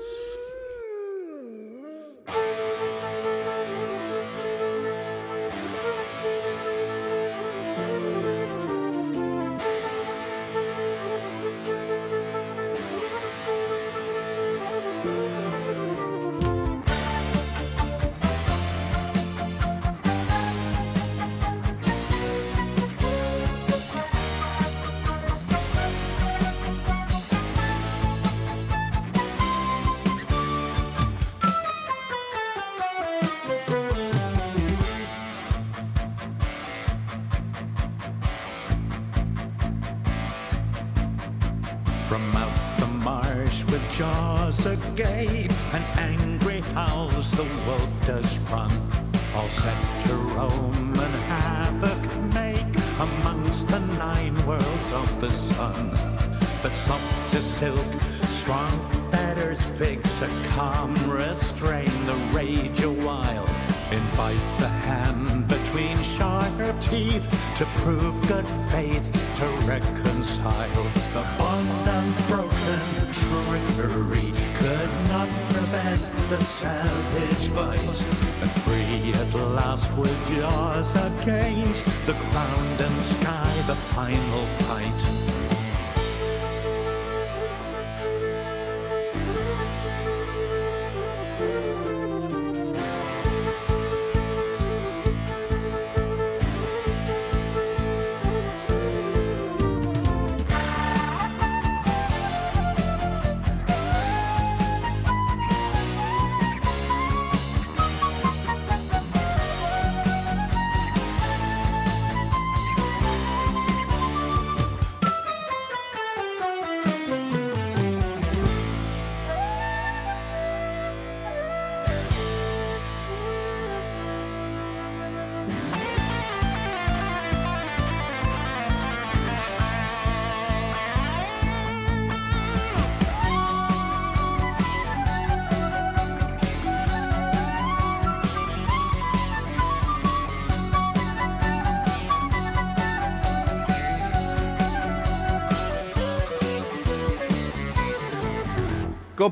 [44.98, 48.72] Agape and angry howls the wolf does run.
[49.34, 52.64] All set to roam and havoc make
[52.98, 55.90] amongst the nine worlds of the sun.
[56.62, 57.86] But soft as silk,
[58.24, 58.70] strong
[59.10, 63.46] fetters fixed to calm restrain the rage a while.
[63.92, 69.10] Invite the hand between sharp teeth to prove good faith,
[79.96, 85.15] with jaws against the ground and sky, the final fight.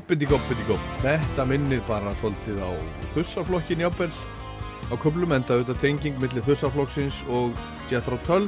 [0.05, 0.89] Goppiti, goppiti, gopp.
[1.01, 2.69] Þetta minnir bara svolítið á
[3.15, 7.55] þussaflokkin jábel á köflum enda auðvitað tenging millir þussaflokksins og
[7.89, 8.45] Jethro Tull.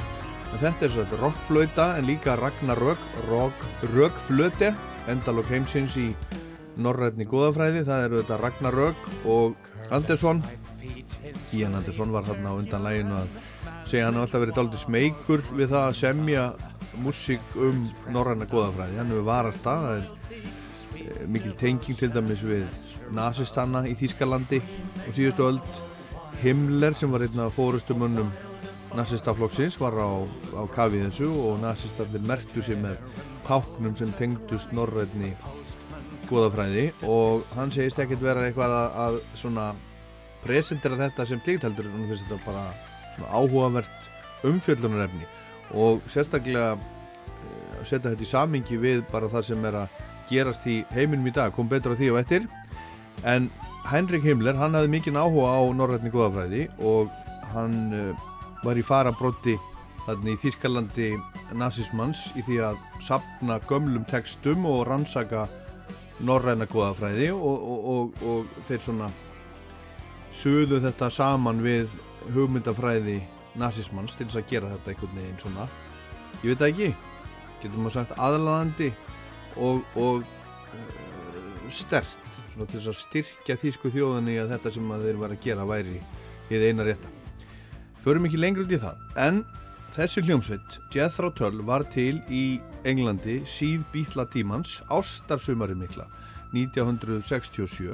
[0.51, 3.01] En þetta er svona rockflöta en líka Ragnarök,
[3.89, 4.69] rökflöte,
[5.09, 6.11] endalokk heimsins í
[6.77, 7.81] norrætni góðafræði.
[7.89, 9.57] Það eru þetta Ragnarök og
[9.89, 10.43] Andersson.
[11.57, 13.33] Ian Andersson var þarna undan læginu að
[13.89, 16.45] segja hann har alltaf verið dálítið smeykur við það að semja
[17.01, 17.81] músík um
[18.13, 19.01] norræna góðafræði.
[19.01, 20.55] Hann hefur varast það, það er
[21.27, 22.65] mikil tenging til dæmis við
[23.15, 24.61] nazistanna í Þýskalandi
[25.05, 25.77] og síðustu öld.
[26.41, 28.29] Himmler sem var einn af fórustumönnum
[28.95, 30.09] nazistaflokksins var á,
[30.57, 33.01] á kafið þessu og nazistarnir merktu sér með
[33.47, 35.33] táknum sem tengdust norrætni
[36.27, 39.67] góðafræði og hann segist ekkert vera eitthvað að, að svona
[40.43, 41.87] presentera þetta sem slíkt heldur.
[41.89, 42.65] En hann finnst þetta bara
[43.15, 44.11] svona áhugavert
[44.47, 45.27] umfjöllunarefni.
[45.75, 50.81] Og sérstaklega eh, setja þetta í samingi við bara það sem er að gerast í
[50.95, 52.47] heiminum í dag, kom betur á því og eftir.
[53.25, 53.49] En
[53.87, 57.11] Heinrich Himmler hann hafði mikinn áhuga á norrætni góðafræði og
[57.53, 58.27] hann uh,
[58.65, 59.55] var í farabrotti
[60.07, 61.07] þarna í Þískalandi
[61.57, 65.45] nazismans í því að sapna gömlum textum og rannsaka
[66.23, 69.09] norræna góðafræði og, og, og, og þeir svona
[70.35, 71.91] sögðu þetta saman við
[72.35, 73.19] hugmyndafræði
[73.57, 75.67] nazismans til þess að gera þetta einhvern veginn svona.
[76.43, 76.89] Ég veit ekki,
[77.61, 78.91] getur maður sagt aðlaðandi
[79.63, 82.17] og, og uh, stert
[82.53, 85.67] svona til þess að styrkja þýsku þjóðinni að þetta sem að þeir var að gera
[85.69, 87.13] væri í það eina rétta.
[88.01, 89.41] Förum ekki lengur út í það en
[89.95, 96.07] þessi hljómsveit Jethro Tull var til í Englandi síð býtla tímans ástarsumari mikla
[96.53, 97.91] 1967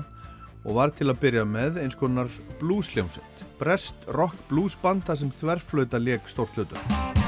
[0.64, 6.00] og var til að byrja með eins konar bluesljómsveit Brest rock blues banda sem þverflöta
[6.02, 7.23] leik stórt hlutur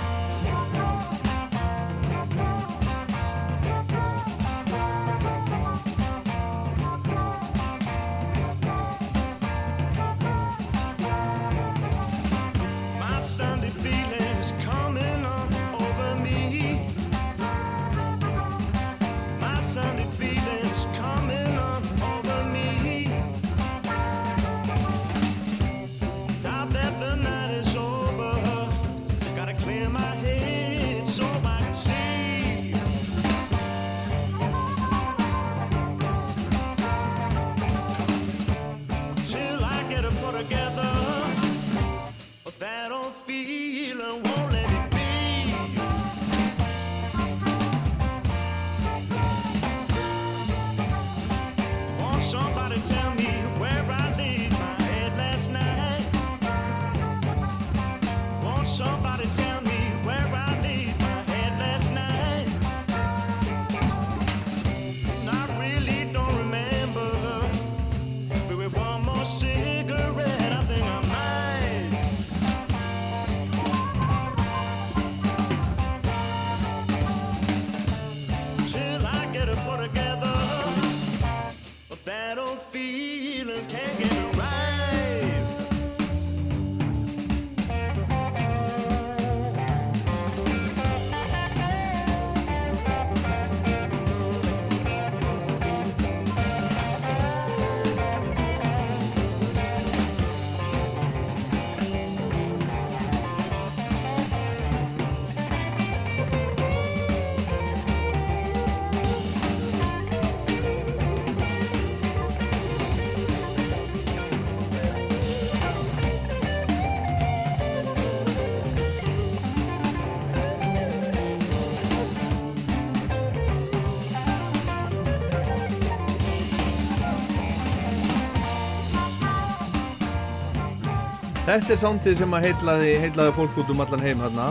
[131.55, 134.49] Þetta er sándið sem að heitlaði, heitlaði fólk út um allan heim hérna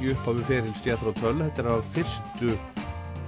[0.00, 1.34] í upphafi ferils Jethro Tull.
[1.42, 2.54] Þetta er af fyrstu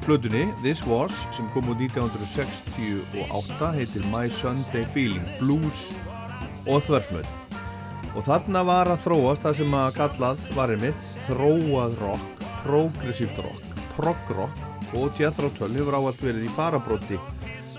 [0.07, 5.90] plötunni This Was sem kom úr 1968 heitir My Sunday Feeling Blues
[6.64, 7.28] og þverflöð.
[8.14, 13.84] Og þarna var að þróast það sem að kallað var einmitt þróað rock, progressíft rock,
[13.98, 17.20] prog rock og Jethro Tull hefur áallt verið í farabróti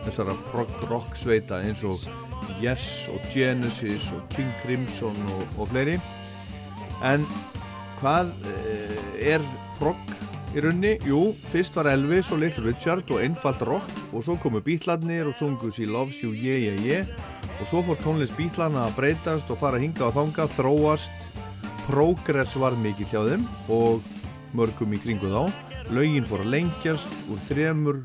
[0.04, 2.06] þessara prog rock sveita eins og
[2.64, 5.98] Yes og Genesis og King Crimson og, og fleiri.
[7.06, 7.26] En
[8.00, 9.44] hvað eh, er
[9.80, 10.00] prog
[10.56, 10.96] í runni?
[11.08, 15.36] Jú, fyrst var Elvis og Little Richard og einfalt rock og svo komu bítlarnir og
[15.36, 17.32] sungu She Loves You, Yeah, Yeah, Yeah.
[17.62, 21.24] Og svo fór tónlist bítlarna að breytast og fara hinga og þanga, þróast.
[21.86, 24.04] Progress var mikið hjá þeim og
[24.58, 25.54] mörgum í kringu þá.
[25.94, 28.02] Lögin fór að lengjast úr þremur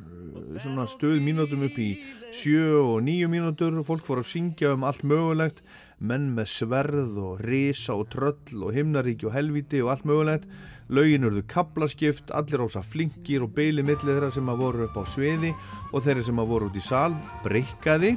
[0.60, 1.94] svona stöð mínútum upp í
[2.30, 5.62] sjö og nýju mínútur fólk fór að syngja um allt mögulegt.
[6.00, 10.46] Menn með sverð og risa og tröll og himnaríki og helviti og allt mögulegt.
[10.90, 15.04] Lögin urðu kaplaskipt, allir ósa flinkir og beili millið þeirra sem að voru upp á
[15.06, 15.52] sviði
[15.92, 17.12] og þeirra sem að voru út í sal
[17.44, 18.16] breykaði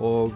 [0.00, 0.32] og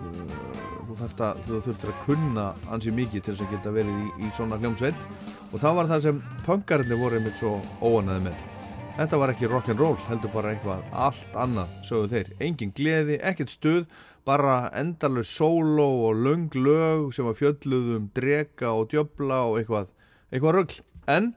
[0.97, 4.61] að, þú þurftir að kunna ansi mikið til þess að geta verið í, í svona
[4.61, 5.09] hljómsveit.
[5.53, 8.56] Og það var það sem pöngarnir voru einmitt svo óanaði með
[8.97, 12.29] Þetta var ekki rock'n'roll, heldur bara eitthvað allt annað, sögðu þeir.
[12.47, 13.83] Engin gleði, ekkert stuð,
[14.25, 19.93] bara endalus sóló og löng lög sem að fjölluðum drega og djöbla og eitthvað,
[20.33, 20.79] eitthvað rögl.
[21.13, 21.29] En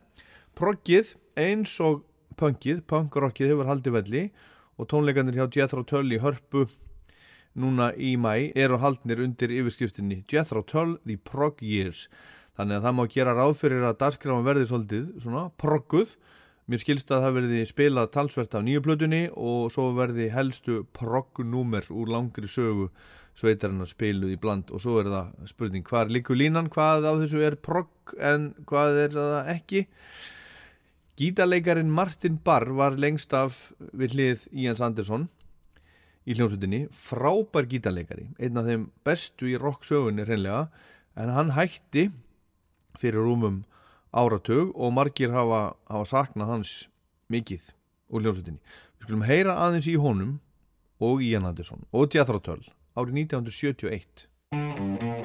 [0.56, 2.06] proggið eins og
[2.40, 4.24] punkið, punkrockið hefur haldið velli
[4.80, 6.64] og tónleikandir hjá Jethro Tull í hörpu
[7.60, 12.08] núna í mæ eru haldnir undir yfirskriftinni Jethro Tull The Prog Years.
[12.56, 16.16] Þannig að það má gera ráð fyrir að darskráman verði svolítið svona progguð
[16.70, 21.88] Mér skilst að það verði spilað talsvert af nýju plötunni og svo verði helstu proggnúmer
[21.90, 22.92] úr langri sögu
[23.40, 24.70] sveitarinnar spiluð í bland.
[24.70, 28.52] Og svo er það spurning hvað er líku línan, hvað á þessu er progg en
[28.70, 29.82] hvað er það ekki.
[31.18, 35.26] Gítarleikarin Martin Barr var lengst af við hlið Íans Andersson
[36.30, 40.68] í hljómsutinni, frábær gítarleikari, einn af þeim bestu í rocksögunni reynlega
[41.18, 42.12] en hann hætti
[43.00, 43.64] fyrir rúmum
[44.12, 46.74] áratug og margir hafa, hafa saknað hans
[47.30, 47.72] mikið
[48.10, 48.62] úr hljómsveitinni.
[48.98, 50.40] Við skulum heyra aðeins í honum
[51.00, 52.66] og Ian Anderson og Jethro Tull
[52.98, 55.19] árið 1971.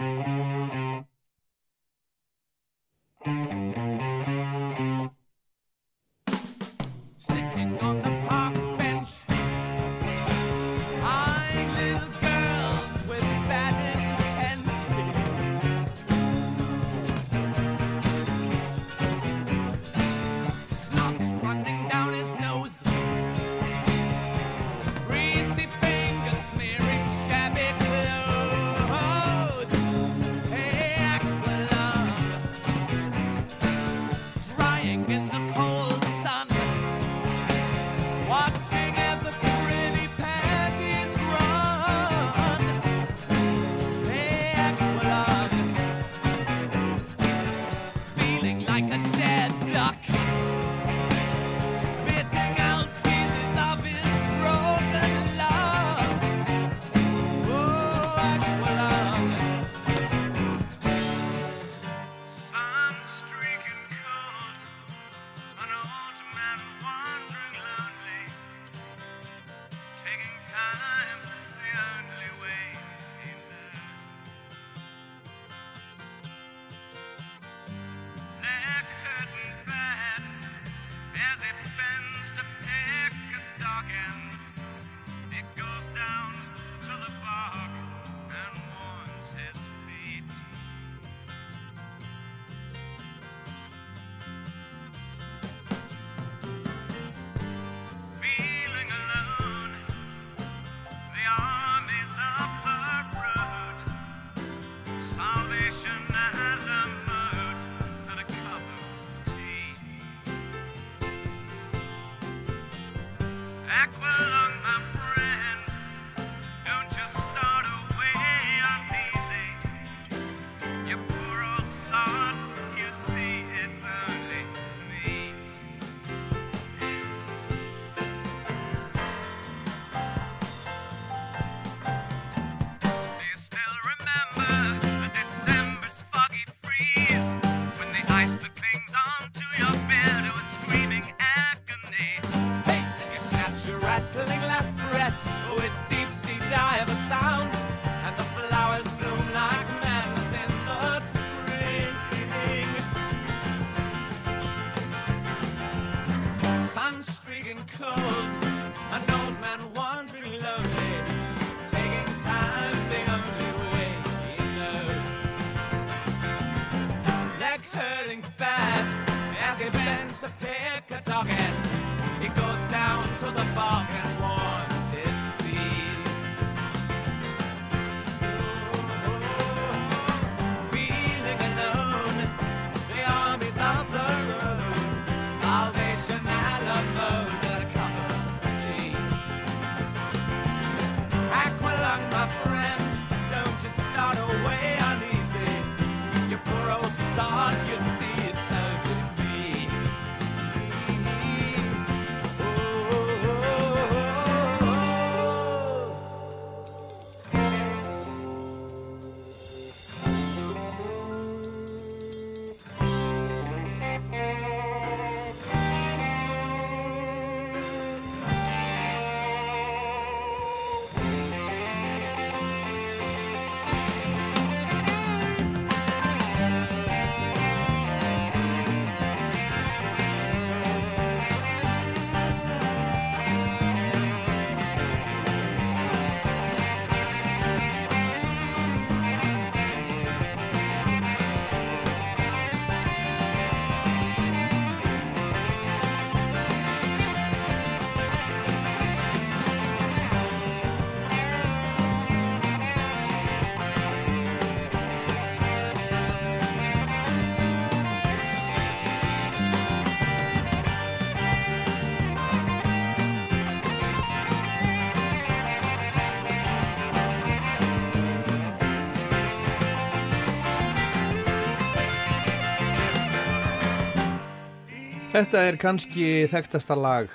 [275.14, 277.12] Þetta er kannski þekktasta lag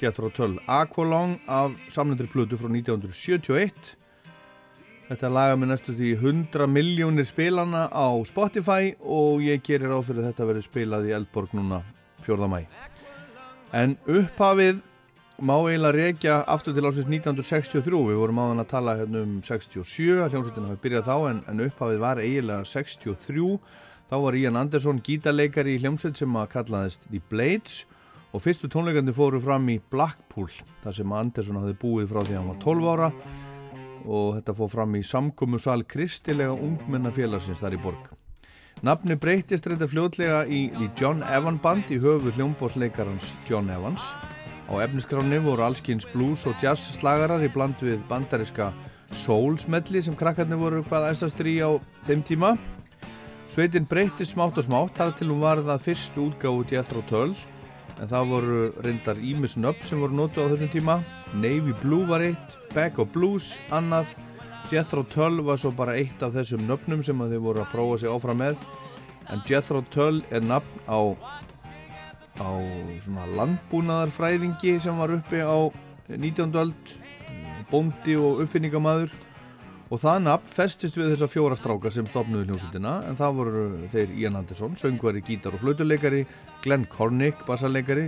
[0.00, 3.90] Jethro Tull, Aqualong af samlendur plötu frá 1971
[5.10, 10.48] Þetta laga með næstu því 100 miljónir spilana á Spotify og ég gerir áfyrir þetta
[10.48, 11.82] verið spilað í Eldborg núna
[12.24, 12.48] 4.
[12.48, 12.62] mæ
[13.76, 14.80] En upphafið
[15.44, 20.24] má eiginlega reykja aftur til ásins 1963 við vorum áðan að tala hérna um 67
[20.24, 23.58] hljómsveitin hafi byrjað þá en, en upphafið var eiginlega 63
[24.12, 27.78] þá var Ian Anderson gítarleikari í hljómsveit sem að kallaðist The Blades
[28.36, 30.50] og fyrstu tónleikandi fóru fram í Blackpool
[30.82, 33.08] þar sem Anderson hafði búið frá því að hann var 12 ára
[34.02, 38.12] og þetta fór fram í samkomusal kristilega ungmennafélagsins þar í borg
[38.84, 44.04] Nafni breytist reynda fljótlega í The John Evan Band í höfu hljómbósleikarans John Evans
[44.68, 48.70] Á efniskráni voru allskins blues og jazz slagarar í bland við bandariska
[49.16, 52.54] soul-smelli sem krakkarnir voru hvað æstastur í á þeim tíma.
[53.52, 57.34] Sveitin breytist smátt og smátt þar til hún var það fyrst útgáðu Jethro Tull
[58.00, 60.94] en það voru reyndar Ímis Nöpp sem voru nótu á þessum tíma.
[61.36, 64.14] Navy Blue var eitt, Back of Blues annað.
[64.72, 68.14] Jethro Tull var svo bara eitt af þessum nöfnum sem þau voru að prófa sig
[68.14, 68.64] áfram með
[69.28, 71.12] en Jethro Tull er nafn á
[72.40, 72.50] á
[73.04, 75.68] svona landbúnaðarfræðingi sem var uppi á
[76.08, 76.56] 19.
[76.56, 76.96] öld
[77.68, 79.12] bóndi og uppfinningamæður
[79.92, 84.14] og það nafn festist við þessa fjóra stráka sem stopnuði hljómsveitina en það voru þeir
[84.22, 86.22] Ian Anderson, söngvari, gítar og flautuleikari
[86.64, 88.06] Glenn Cornick, bassarleikari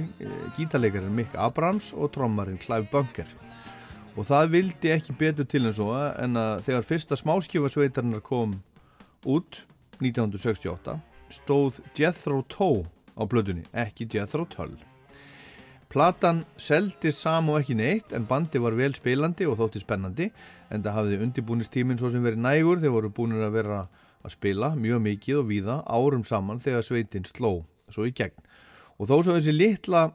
[0.57, 3.29] gítarleikari Mick Abrams og trommarinn Clive Bunker
[4.15, 8.57] og það vildi ekki betur til en svo en að þegar fyrsta smáskjöfarsveitarnar kom
[9.29, 9.61] út
[10.01, 10.97] 1968
[11.35, 14.75] stóð Jethro Tull á blöðunni, ekki Jethro Tull.
[15.95, 20.27] Platan seldist sam og ekki neitt en bandi var vel spilandi og þótti spennandi
[20.75, 23.77] en það hafði undirbúnistíminn svo sem verið nægur þeir voru búin að vera
[24.25, 27.53] að spila mjög mikið og víða árum saman þegar sveitinn sló
[27.95, 28.35] svo í gegn.
[28.99, 30.09] Og þó svo þessi litla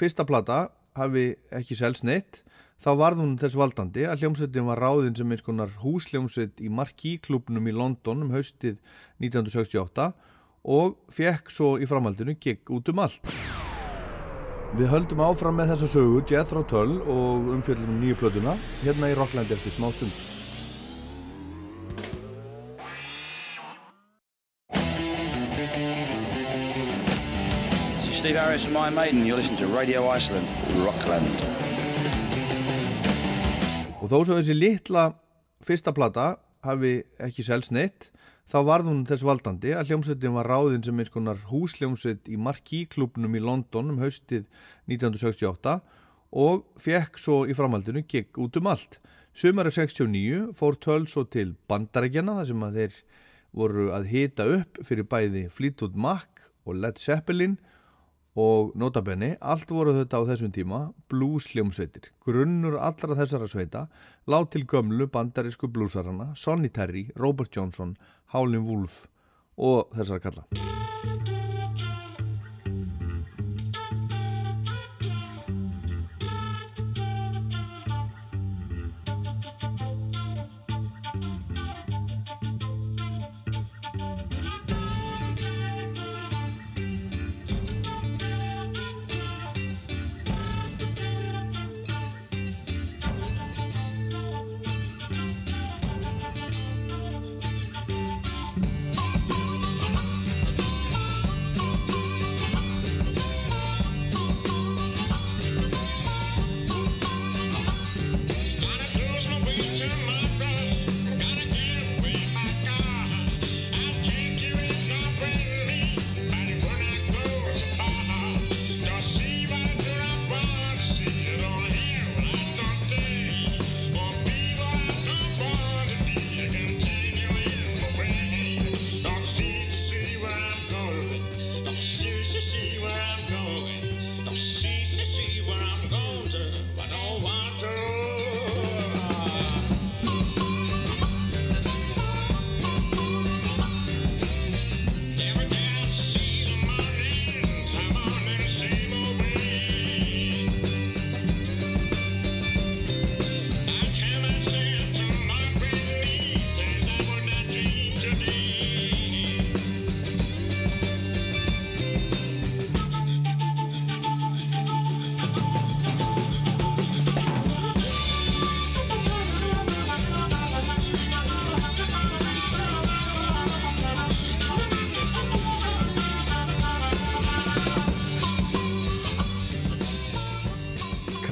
[0.00, 0.62] fyrsta plata
[0.96, 1.28] hafi
[1.60, 2.40] ekki selst neitt
[2.80, 7.68] þá var hún þess valdandi að hljómsveitin var ráðinn sem eins konar húsljómsveit í Marquis-klubnum
[7.68, 8.80] í London um haustið
[9.20, 10.08] 1968
[10.64, 13.36] og fekk svo í framhaldinu gig út um allt.
[14.76, 18.52] Við höldum áfram með þessa sögu Jethro Tull og umfjöldum nýju plötuna
[18.82, 20.12] hérna í Rockland eftir smá stund.
[28.18, 29.24] Steve Harris from Iron Maiden.
[29.24, 30.44] You're listening to Radio Iceland,
[30.84, 31.32] Rockland.
[34.02, 35.08] Og þó svo þessi litla
[35.64, 36.34] fyrsta plata
[36.66, 38.10] hafi ekki selst neitt
[38.48, 43.36] þá var hún þess valdandi að hljómsveitin var ráðinn sem eins konar húsljómsveit í Marquis-klubnum
[43.36, 44.48] í London um haustið
[44.88, 45.78] 1968
[46.38, 48.98] og fekk svo í framhaldinu gig út um allt.
[49.36, 53.00] Sumari 69 fór töl svo til bandarækjana þar sem að þeir
[53.58, 57.56] voru að hita upp fyrir bæði Fleetwood Mac og Led Zeppelin
[58.38, 60.80] og notabenni, allt voru þetta á þessum tíma
[61.10, 62.12] blues hljómsveitir.
[62.22, 63.86] Grunnur allra þessara sveita
[64.30, 67.96] lág til gömlu bandarísku bluesarana Sonny Terry, Robert Johnson,
[68.34, 69.06] Howlin' Wolf
[69.56, 71.37] og þessara kalla.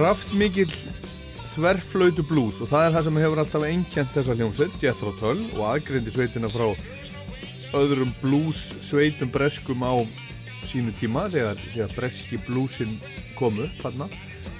[0.07, 0.70] Kraftmikill
[1.57, 5.64] þverflöytu blues og það er það sem hefur alltaf einkjent þessa hljómsveit, Jethro Tull og
[5.66, 6.68] aðgreindi sveitina frá
[7.74, 9.98] öðrum blues sveitum breskum á
[10.70, 12.94] sínu tíma þegar, þegar breski bluesin
[13.34, 14.07] komu þarna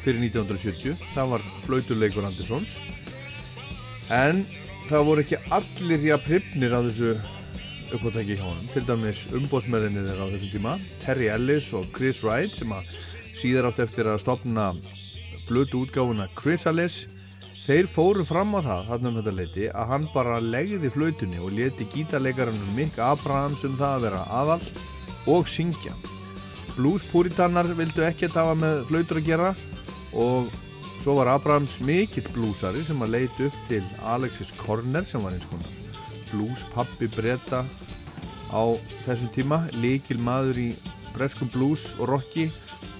[0.03, 2.80] fyrir 1970 það var flautuleikur Andersons.
[4.11, 4.42] En
[4.90, 7.14] það voru ekki allir hjá prifnir á þessu
[7.94, 8.66] uppáttæki hjá honum.
[8.74, 10.76] Til dæmis umbósmerðinni þeirra á þessum tíma
[11.07, 12.97] Terry Ellis og Chris Wright sem að
[13.36, 14.72] síðar átt eftir að stopna
[15.49, 17.07] blötu útgáfuna Chrysalis.
[17.66, 21.55] Þeir fóru fram á það þarna um þetta leiti að hann bara legði flautunni og
[21.57, 24.61] leti gítarleikarinn Mick Abrahams um það að vera aðal
[25.34, 25.94] og syngja.
[26.76, 29.51] Bluespúritannar vildu ekkert hafa með flautur að gera
[30.14, 30.53] og
[31.01, 33.82] svo var Abrahams mikill blúsari sem að leiti upp til
[34.14, 35.72] Alexis Korner sem var eins konar
[36.30, 37.64] blúspappi breyta
[38.51, 38.62] á
[39.07, 39.64] þessum tíma.
[39.74, 40.68] Líkil maður í
[41.16, 42.51] breskum blues og rocki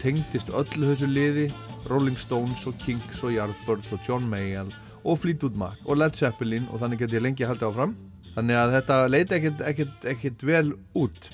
[0.03, 1.47] tengdist öllu þessu liði
[1.91, 4.73] Rolling Stones og Kinks og Yardbirds og John Mayall
[5.07, 7.97] og Fleetwood Mac og Led Zeppelin og þannig get ég lengi haldið áfram.
[8.37, 11.31] Þannig að þetta leiti ekkert, ekkert, ekkert vel út.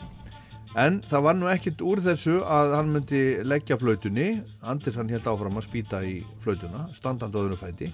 [0.78, 4.28] En það var nú ekkert úr þessu að hann myndi leggja flautunni.
[4.64, 7.90] Anders hann held áfram að spýta í flautuna standandóðunum fæti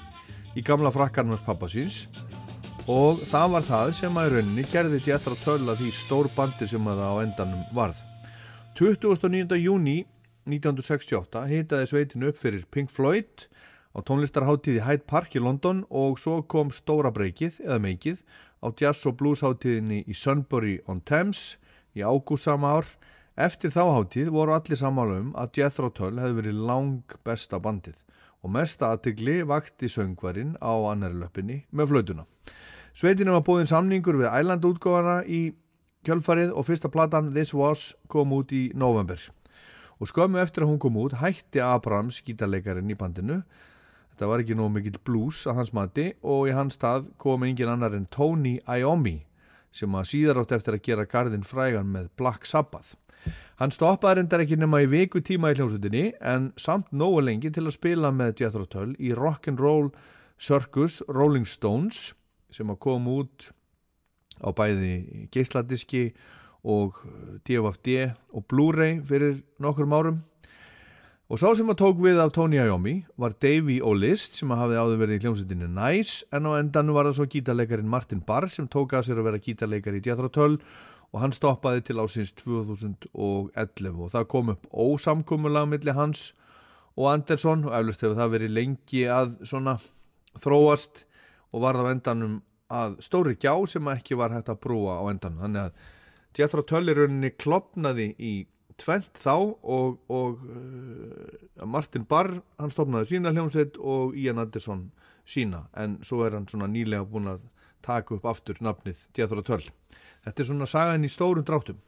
[0.59, 2.07] í gamla frakkanum hans pappa síns.
[2.89, 6.69] Og það var það sem að í rauninni gerði Jethro Tull að því stór bandi
[6.71, 7.99] sem að það á endanum varð.
[8.79, 9.59] 29.
[9.59, 9.99] júni
[10.49, 13.47] 1968 hitaði sveitinu upp fyrir Pink Floyd
[13.93, 18.23] á tónlistarháttíði Hyde Park í London og svo kom stóra breykið eða meikið
[18.65, 21.59] á jazz og blues háttíðinni í Sunbury on Thames
[21.97, 22.89] í ágúst sama ár.
[23.39, 28.01] Eftir þá háttíð voru allir samála um að Jethro Tull hefði verið lang besta bandið
[28.43, 32.27] og mesta aðtegli vakti söngvarinn á annari löppinni með flötuna.
[32.97, 35.53] Sveitinu var búinn samningur við Island útgóðana í
[36.07, 39.21] kjölfarið og fyrsta platan This Was kom út í november
[39.99, 43.41] og skömmu eftir að hún kom út hætti Abrams gítarleikarin í bandinu.
[44.13, 47.71] Þetta var ekki nóg mikill blues að hans mati og í hans stað kom engin
[47.71, 49.21] annar en Tony Iommi
[49.75, 52.95] sem að síðar átt eftir að gera gardin frægan með Black Sabbath.
[53.59, 57.67] Hann stoppaði reyndar ekki nema í viku tíma í hljómsutinni en samt nógu lengi til
[57.67, 59.91] að spila með Jethro Tull í Rock'n'Roll
[60.39, 62.13] Circus Rolling Stones
[62.55, 63.51] sem að kom út
[64.39, 70.23] á bæði geisladiski og DFD og Blu-ray fyrir nokkur árum.
[71.29, 75.03] Og sá sem að tók við af Tony Iommi var Davey O'List sem hafði áður
[75.03, 78.95] verið í hljómsveitinni Nice en á endan var það svo gítarleikarin Martin Barr sem tók
[78.97, 80.57] að sér að vera gítarleikari í Jethro Tull
[81.13, 86.31] og hann stoppaði til ásins 2011 og það kom upp ósamkumulag millir hans
[86.97, 89.77] og Anderson og eflust hefur það verið lengi að svona
[90.41, 91.05] þróast
[91.53, 95.05] og var það á endanum að stóri gjá sem ekki var hægt að brúa á
[95.13, 95.45] endanum.
[95.45, 95.87] Þannig að
[96.37, 98.33] Jethro Tull í rauninni klopnaði í
[98.79, 104.89] tvent þá og, og uh, Martin Barr hann stopnaði sína hljómsveit og Ian Anderson
[105.29, 105.67] sína.
[105.77, 107.43] En svo er hann svona nýlega búin að
[107.85, 109.67] taka upp aftur nafnið Jethro Tull.
[110.25, 111.79] Þetta er svona sagan í stórum dráttum.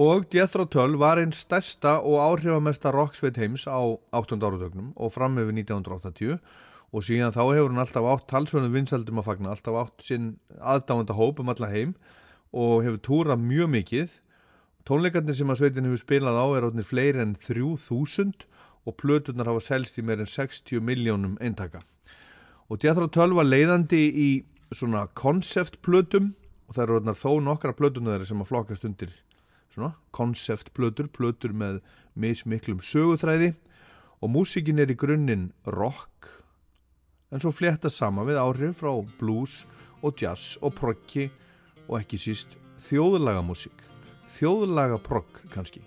[0.00, 4.40] Og Jethro Tull var einn stærsta og áhrifamesta rocksveit heims á 8.
[4.40, 6.40] áratögnum og fram yfir 1980
[6.94, 11.14] og síðan þá hefur hann alltaf átt talsvöndu vinsaldum að fagna, alltaf átt sinn aðdáðanda
[11.18, 11.94] hóp um alla heim
[12.54, 14.18] og hefur túrað mjög mikið.
[14.86, 18.46] Tónleikarnir sem að sveitin hefur spilað á er átnir fleiri en 3000
[18.84, 21.82] og plöturnar hafa selst í meir en 60 miljónum eintaka.
[22.70, 24.30] Og Jethro Tull var leiðandi í
[24.74, 26.32] svona konceptplötum
[26.68, 29.12] og það eru átnar þó nokkra plötunar sem að flokkast undir
[29.74, 31.80] svona konceptplötur, plötur með
[32.14, 33.52] mismiklum sögutræði
[34.22, 36.30] og músikin er í grunninn rock
[37.34, 39.64] en svo flétta sama við áhrif frá blues
[40.04, 41.28] og jazz og proggi
[41.88, 42.58] og ekki síst
[42.88, 43.84] þjóðlaga músík
[44.36, 45.84] þjóðlaga progg kannski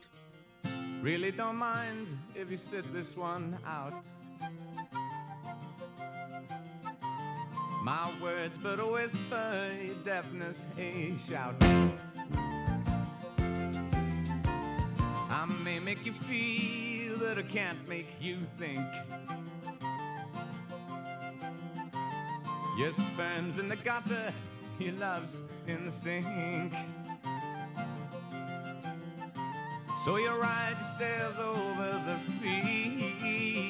[1.04, 4.06] Really don't mind if you sit this one out.
[7.84, 11.56] My words but a whisper, your deafness a shout.
[15.30, 18.80] I may make you feel, but I can't make you think.
[22.78, 24.34] Your sperm's in the gutter,
[24.80, 25.38] your love's
[25.68, 26.74] in the sink.
[30.06, 33.68] So you ride yourselves over the fields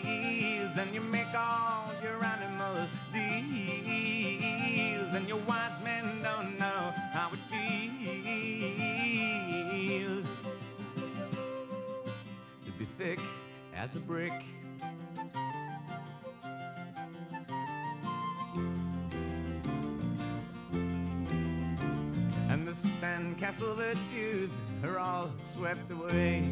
[0.78, 3.96] and you make all your animal deals
[5.16, 7.40] and your wise men don't know how it
[9.50, 10.48] feels
[12.66, 13.20] to be thick
[13.76, 14.44] as a brick.
[23.04, 26.44] And castle virtues are all swept away.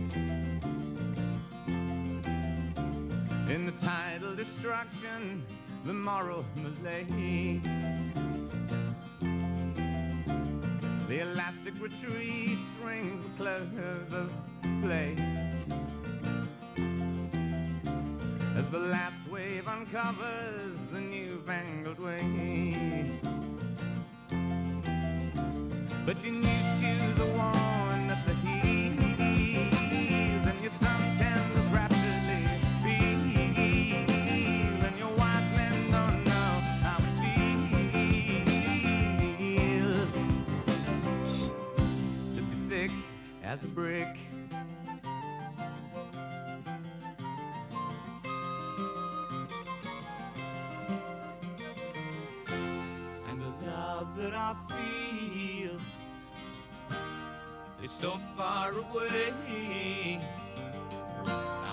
[3.47, 5.43] In the tidal destruction,
[5.86, 7.59] the moral malay.
[11.07, 14.34] The elastic retreat rings the close of
[14.82, 15.15] play.
[18.57, 23.19] As the last wave uncovers the newfangled way
[26.05, 26.54] but you need
[58.66, 60.20] far away.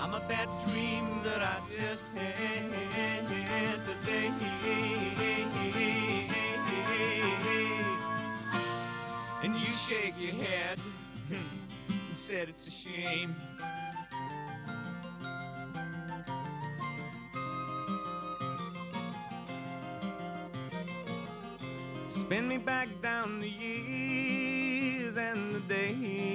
[0.01, 4.31] I'm a bad dream that I just had today.
[9.43, 10.79] And you shake your head.
[12.07, 13.35] You said it's a shame.
[22.07, 26.32] Spin me back down the years and the days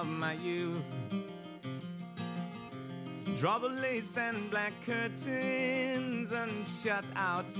[0.00, 0.98] of my youth.
[3.36, 7.52] Draw the lace and black curtains and shut out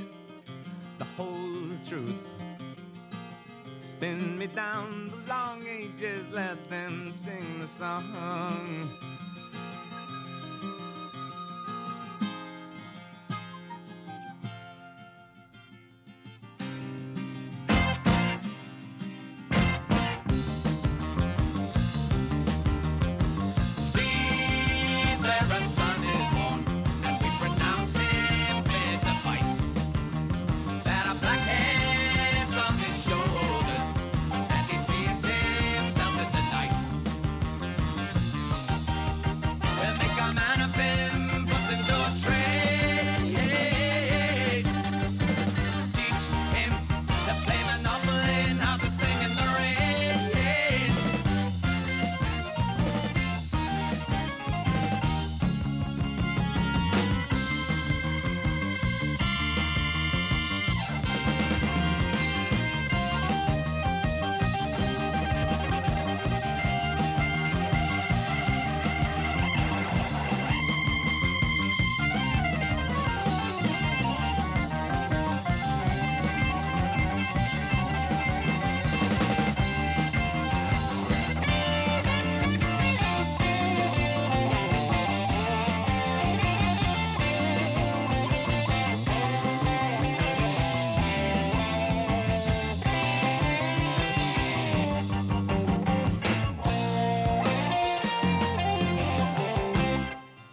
[0.96, 2.28] the whole truth.
[3.76, 8.88] Spin me down the long ages, let them sing the song.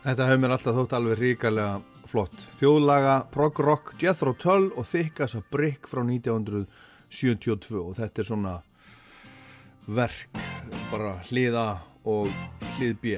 [0.08, 1.72] Þetta hefur mér alltaf þótt alveg ríkalega
[2.08, 2.36] flott.
[2.62, 8.54] Þjóðlaga, prog rock, Jethro Tull og Þykkas að Brick frá 1972 og þetta er svona
[9.98, 10.40] verk,
[10.88, 11.66] bara hliða
[12.08, 12.32] og
[12.78, 13.18] hlið B.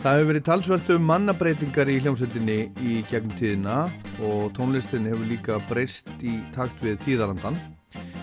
[0.00, 3.82] Það hefur verið talsvert um mannabreitingar í hljómsveitinni í gegnum tíðina
[4.30, 7.60] og tónlistin hefur líka breyst í takt við tíðarandan.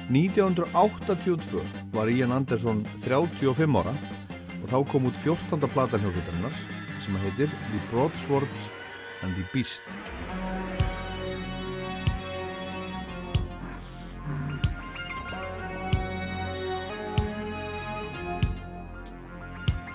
[0.09, 1.61] 1982
[1.93, 3.93] var Ian Anderson 35 ára
[4.57, 5.69] og þá kom út 14.
[5.69, 6.76] plata hljómsveitarinnar
[7.07, 8.49] sem heitir The Broadsword
[9.21, 9.81] and the Beast.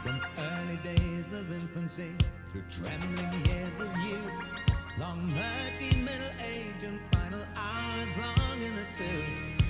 [0.02, 2.12] From early days of infancy
[2.50, 4.32] through trembling years of youth,
[4.98, 8.72] long murky middle age and final hours long in.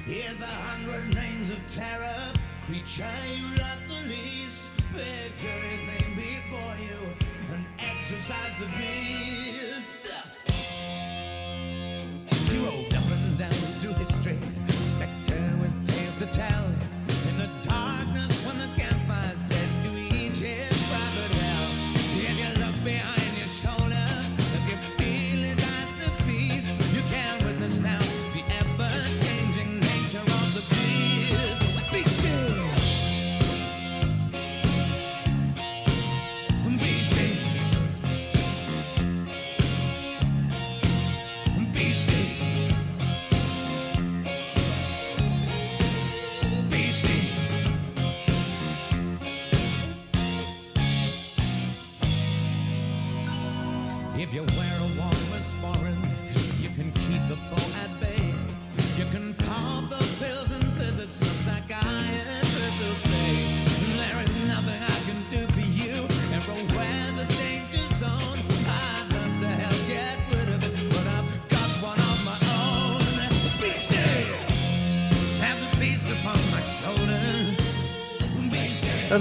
[0.05, 2.33] Here's the hundred names of terror,
[2.67, 4.69] creature you love the least.
[4.93, 7.22] Picture his name before you
[8.13, 10.13] exercise the beast.
[12.53, 13.51] You roved up and down
[13.81, 14.37] through history,
[14.69, 16.82] spectre with tales to tell.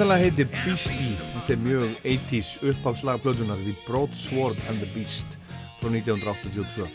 [0.01, 5.35] Þetta heitir Beastie, þetta er mjög 80s uppháslag blöðunar The Broadsword and the Beast
[5.77, 6.87] frá 1982.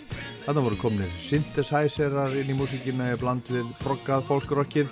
[0.43, 4.91] Þarna voru komnir synthesizerar inn í músíkina í bland við broggað fólkrokkið.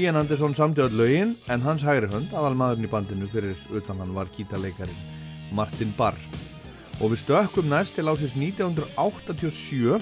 [0.00, 4.00] Ian Anderson samti öll lögin en hans hægri hönd, aðal maðurinn í bandinu fyrir utan
[4.00, 5.04] hann var gítarleikarin
[5.52, 6.16] Martin Barr.
[7.02, 10.00] Og við stökkum næst til ásins 1987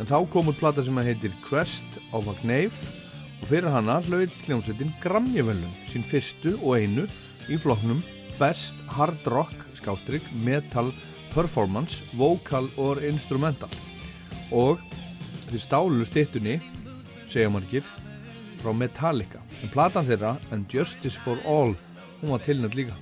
[0.00, 2.99] en þá kom út plata sem heitir Quest of a Knave
[3.40, 7.06] og fyrir hana hlaut hljómsveitin Grammy-völun sín fyrstu og einu
[7.50, 8.02] í flokknum
[8.40, 10.92] Best Hard Rock skástrygg Metal
[11.34, 13.70] Performance Vocal or Instrumental.
[14.52, 14.80] Og
[15.50, 16.58] þeir stálu stittunni
[17.30, 17.86] segja margir
[18.60, 19.42] frá Metallica.
[19.62, 21.76] En platan þeirra And Justice for All
[22.20, 22.96] hún var tilnönd líka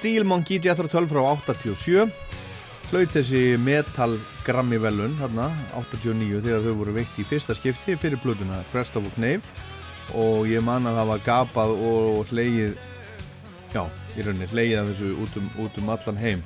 [0.00, 2.08] Steel Monkey Jethro 12 frá 87
[2.88, 4.14] hlaut þessi Metal
[4.46, 9.04] Grammy velun hérna 89 þegar þau voru veikt í fyrsta skipti fyrir blöðuna Crest of
[9.04, 9.52] a Knave.
[10.16, 12.80] Og ég man að það var gapað og hleyið
[13.76, 13.84] já,
[14.16, 16.44] í rauninni, hleyið af þessu út um, út um allan heim.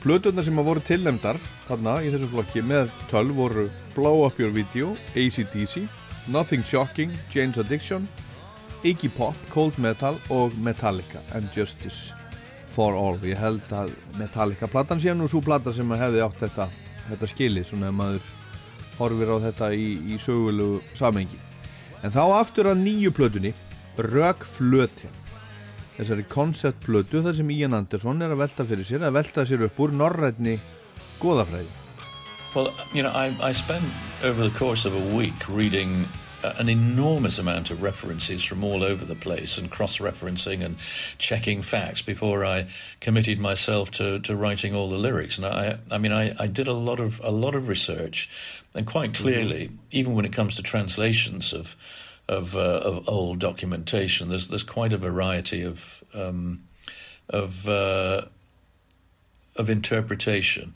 [0.00, 4.56] Blöðuna sem að voru tilnefndar þarna í þessu flokki með 12 voru Blow Up Your
[4.56, 5.84] Video, ACDC
[6.32, 8.08] Nothing Shocking, Jane's Addiction
[8.80, 12.16] Iggy Pop, Cold Metal og Metallica and Justice
[12.76, 13.16] for All.
[13.24, 16.68] Ég held að Metallica platan sé nú svo plata sem að hefði átt þetta,
[17.08, 18.32] þetta skili svona ef maður
[18.98, 21.40] horfir á þetta í, í sögulegu samengi
[22.04, 23.52] en þá aftur að nýju plötunni
[23.96, 25.08] Rökflöti
[25.96, 29.80] þessari konceptplötu þar sem Ian Anderson er að velta fyrir sér að velta sér upp
[29.80, 30.58] úr norrætni
[31.22, 31.70] goðafræði.
[32.52, 33.84] Well, you know, I, I spent
[34.24, 36.04] over the course of a week reading
[36.58, 40.76] an enormous amount of references from all over the place and cross-referencing and
[41.18, 42.66] checking facts before I
[43.00, 45.38] committed myself to, to writing all the lyrics.
[45.38, 48.30] And I, I mean, I, I did a lot of a lot of research,
[48.74, 51.76] and quite clearly, even when it comes to translations of
[52.28, 56.64] of, uh, of old documentation, there's there's quite a variety of um,
[57.28, 58.22] of uh,
[59.56, 60.74] of interpretation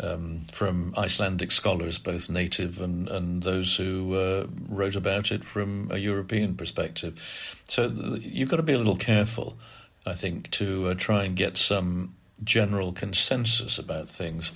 [0.00, 5.88] um, from Icelandic scholars, both native and, and those who uh, wrote about it from
[5.90, 7.60] a European perspective.
[7.68, 9.58] So th- you've got to be a little careful,
[10.06, 12.14] I think, to uh, try and get some
[12.44, 14.52] general consensus about things.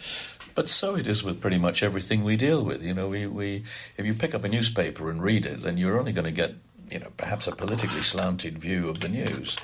[0.54, 2.82] But so it is with pretty much everything we deal with.
[2.82, 3.64] You know, we, we
[3.96, 6.54] if you pick up a newspaper and read it, then you're only going to get
[6.90, 9.56] you know perhaps a politically slanted view of the news.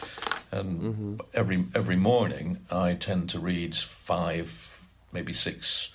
[0.51, 4.49] And every every morning, I tend to read five,
[5.13, 5.91] maybe six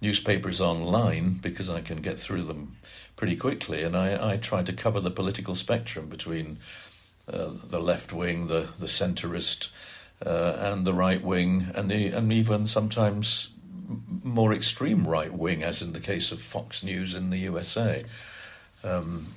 [0.00, 2.76] newspapers online because I can get through them
[3.16, 3.82] pretty quickly.
[3.82, 6.58] And I, I try to cover the political spectrum between
[7.32, 9.72] uh, the left wing, the the centrist,
[10.24, 13.50] uh, and the right wing, and the and even sometimes
[14.22, 18.04] more extreme right wing, as in the case of Fox News in the USA.
[18.84, 19.34] Um,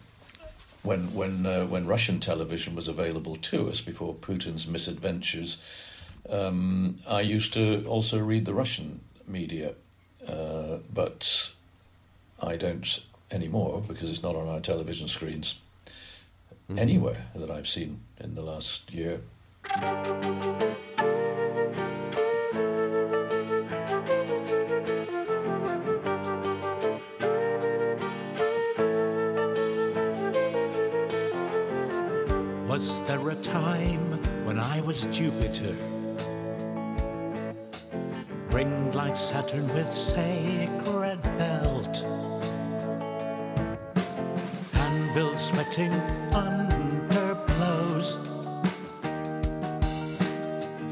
[0.83, 5.61] when when uh, when Russian television was available to us before Putin's misadventures,
[6.29, 9.75] um, I used to also read the Russian media,
[10.27, 11.51] uh, but
[12.41, 15.61] I don't anymore because it's not on our television screens
[16.77, 19.21] anywhere that I've seen in the last year.
[32.67, 35.75] Was there a time when I was Jupiter?
[39.09, 42.05] Like Saturn with sacred belt.
[44.75, 45.93] Anvil sweating
[46.31, 48.19] under blows.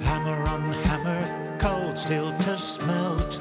[0.02, 3.40] Hammer on hammer, cold steel to smelt.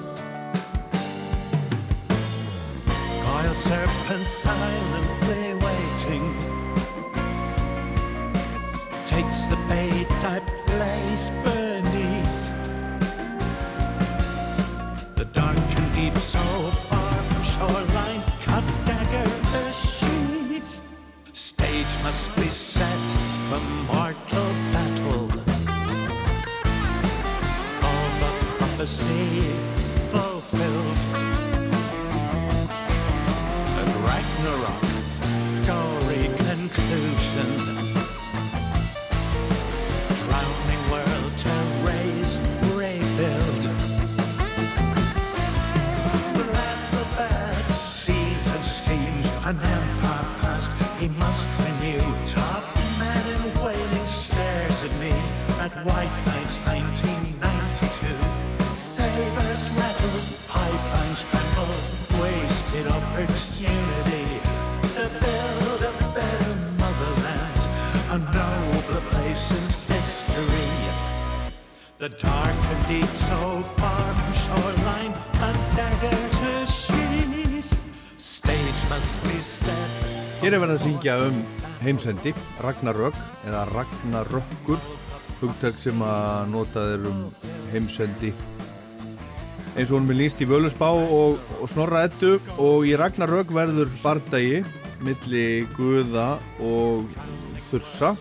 [3.25, 5.26] Coiled serpent silently
[80.67, 81.37] Verið að syngja um
[81.79, 84.81] heimsendi, Ragnarök eða Ragnarökkur,
[85.39, 87.21] hugtæk sem að notað er um
[87.71, 88.33] heimsendi.
[89.77, 93.95] Eins og hún er lýst í Völusbá og, og Snorra Eddu og í Ragnarök verður
[94.03, 94.65] bardagi
[95.07, 97.15] milli Guða og
[97.71, 98.17] Þursa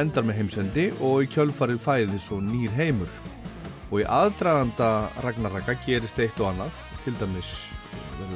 [0.00, 3.12] endar með heimsendi og í kjölfarið fæðis og nýr heimur.
[3.92, 7.58] Og í aðdraganda Ragnaraka gerist eitt og annað til dæmis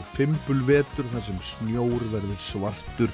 [0.03, 3.11] verður fimbulvetur þar sem snjór verður svartur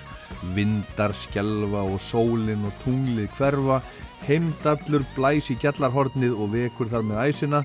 [0.55, 3.81] vindar skjelfa og sólin og tunglið hverfa
[4.27, 7.65] heimdallur blæs í gjallarhornið og vekur þar með æsina.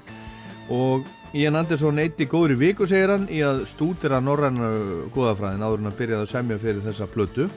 [0.69, 4.69] Og Ian Anderson eitti góður í viku segir hann í að stúdira norræna
[5.13, 7.49] góðafræðin áður en að byrjaði að semja fyrir þessa plötu.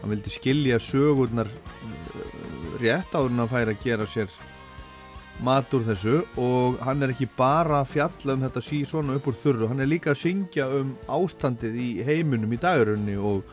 [0.00, 2.36] Hann vildi skilja sögurnar eh,
[2.80, 4.30] rétt áður en að færa að gera sér
[5.44, 9.28] mat úr þessu og hann er ekki bara að fjalla um þetta sí svona upp
[9.30, 13.44] úr þurru, hann er líka að syngja um ástandið í heiminum í dagurunni og,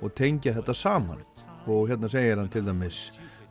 [0.00, 1.20] og tengja þetta saman.
[1.68, 3.10] Og hérna segir hann til dæmis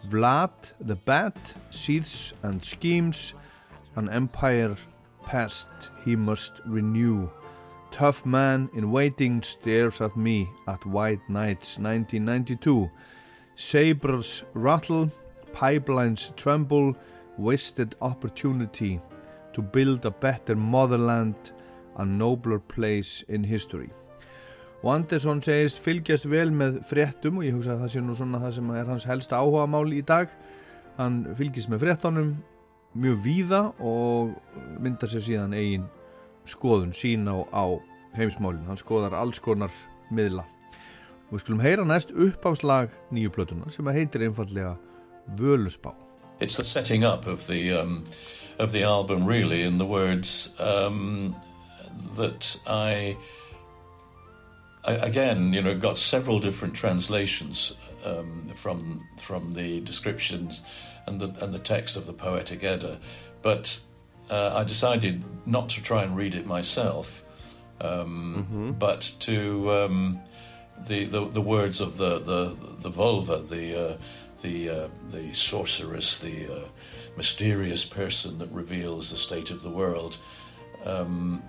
[0.10, 3.34] Vlad the Bat seethes and schemes
[3.96, 4.76] an empire
[5.26, 5.68] past
[6.04, 7.30] he must renew.
[7.92, 12.90] Tough man in waiting stares at me at White Nights 1992
[13.56, 15.12] Sabres rattle,
[15.54, 16.96] pipelines tremble
[17.38, 19.00] wasted opportunity
[19.54, 21.36] to build a better motherland,
[21.98, 23.90] a nobler place in history.
[24.84, 28.42] Og Andersson segist fylgjast vel með fréttum og ég hugsa að það sé nú svona
[28.42, 30.32] það sem er hans helsta áhuga máli í dag.
[30.98, 32.34] Hann fylgist með fréttunum
[33.00, 34.34] mjög víða og
[34.84, 35.88] myndar sér síðan eigin
[36.50, 37.80] skoðun sín á, á
[38.18, 38.68] heimsmálinn.
[38.68, 39.72] Hann skoðar alls konar
[40.12, 40.44] miðla.
[41.30, 44.76] Og við skulum heyra næst uppáfslag nýju plötunar sem heitir einfallega
[45.40, 45.96] Völusbá.
[46.44, 48.04] It's the setting up of the um,
[48.60, 51.38] of the album, really, in the words um,
[52.18, 53.16] that I,
[54.84, 60.64] I again, you know, got several different translations um, from from the descriptions
[61.08, 63.00] and the and the text of the poetic Edda,
[63.42, 63.80] but
[64.30, 67.24] uh, I decided not to try and read it myself,
[67.80, 70.20] um, but to um,
[70.88, 73.98] the, the the words of the the the vulva, the uh,
[74.44, 76.68] the uh, the sorceress, the uh,
[77.18, 80.18] mysterious person that reveals the state of the world.
[80.86, 81.42] Um,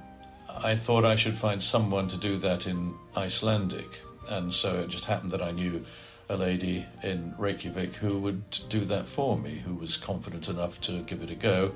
[0.48, 5.04] I thought I should find someone to do that in Icelandic, and so it just
[5.04, 5.84] happened that I knew
[6.30, 11.02] a lady in Reykjavik who would do that for me, who was confident enough to
[11.02, 11.72] give it a go,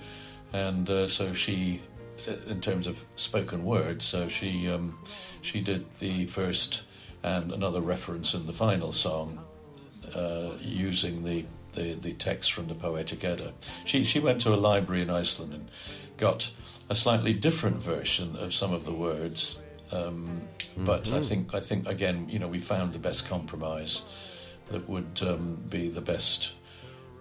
[0.52, 1.82] and uh, so she,
[2.46, 4.98] in terms of spoken word, so she um,
[5.42, 6.84] she did the first
[7.22, 9.44] and another reference in the final song,
[10.14, 13.52] uh, using the, the the text from the Poetic Edda.
[13.84, 15.68] She she went to a library in Iceland and
[16.16, 16.50] got
[16.90, 19.60] a slightly different version of some of the words.
[19.92, 20.42] Um,
[20.76, 21.28] But I Mhm.
[21.28, 24.02] think I think again, you know, we found the best compromise
[24.70, 26.52] that would um, be the best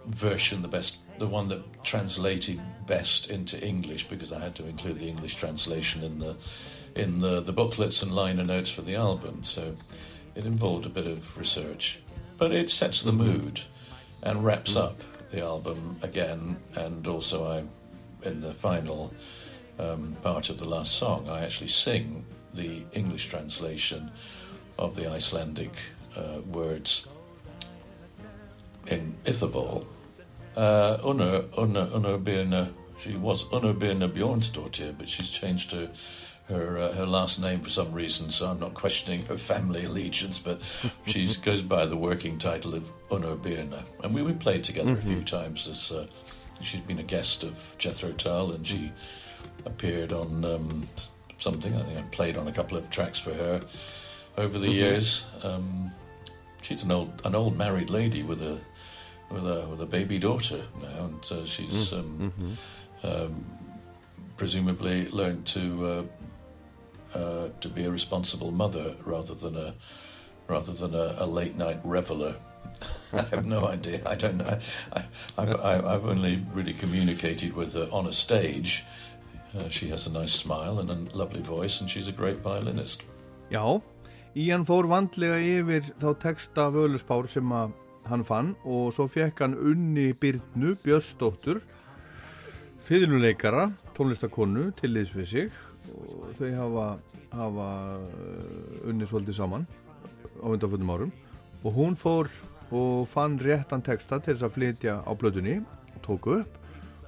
[0.06, 5.00] version, the best, the one that translated best into English, because I had to include
[5.00, 6.36] the English translation in the
[6.96, 9.44] in the, the booklets and liner notes for the album.
[9.44, 9.76] So
[10.36, 12.00] it involved a bit of research,
[12.38, 13.62] but it sets the mood
[14.24, 15.02] and wraps up
[15.32, 16.58] the album again.
[16.76, 17.64] And also, I
[18.28, 19.14] in the final
[19.80, 24.12] um, part of the last song, I actually sing the English translation
[24.80, 25.74] of the Icelandic
[26.16, 27.08] uh, words
[28.88, 29.86] in Ithabal.
[30.56, 30.98] Uh,
[32.18, 35.92] Birna, she was Unna Birna Bjornsdottir, but she's changed her
[36.48, 40.40] her uh, her last name for some reason, so I'm not questioning her family allegiance,
[40.40, 40.62] but
[41.06, 43.84] she goes by the working title of Unna Birna.
[44.04, 46.08] And we, we played together a few times as uh,
[46.62, 48.92] she's been a guest of Jethro Tull, and she
[49.66, 50.88] appeared on um,
[51.40, 51.76] something.
[51.76, 53.60] I think I played on a couple of tracks for her
[54.38, 54.74] over the Mhm.
[54.74, 55.26] years.
[55.44, 55.92] Um,
[56.62, 58.58] she's an old an old married lady with a
[59.30, 63.26] with a with a baby daughter now, and so she's Mm, um, mhm.
[63.26, 63.46] um,
[64.38, 66.08] presumably learned to
[67.14, 69.74] uh, to be a responsible mother rather than a
[70.48, 72.36] rather than a, a late night reveler.
[73.14, 74.02] I have no idea.
[74.06, 74.60] I don't know.
[74.94, 75.04] I,
[75.38, 78.86] I, I've only really communicated with her on a stage.
[79.58, 83.04] Uh, she has a nice smile and a lovely voice, and she's a great violinist.
[83.50, 83.82] Já,
[84.38, 87.54] Ían fór vandlega yfir þá texta Völuspár sem
[88.08, 91.64] hann fann og svo fekk hann unni Byrnu Björnsdóttur
[92.86, 95.58] fiðluleikara, tónlistakonu til liðs við sig
[96.08, 96.86] og þau hafa,
[97.36, 97.70] hafa
[98.02, 99.68] uh, unni svolítið saman
[100.42, 101.16] á undanföldum árum
[101.64, 102.30] og hún fór
[102.72, 106.58] og fann réttan texta til þess að flytja á blöðunni og tóku upp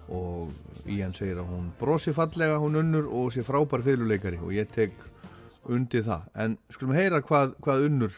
[0.10, 0.56] og
[0.90, 4.96] Ían segir að hún brosi fallega, hún unnur og sé frábær fiðluleikari og ég tek
[5.70, 6.24] undir það.
[6.34, 8.16] En skulum heyra hvað, hvað unnur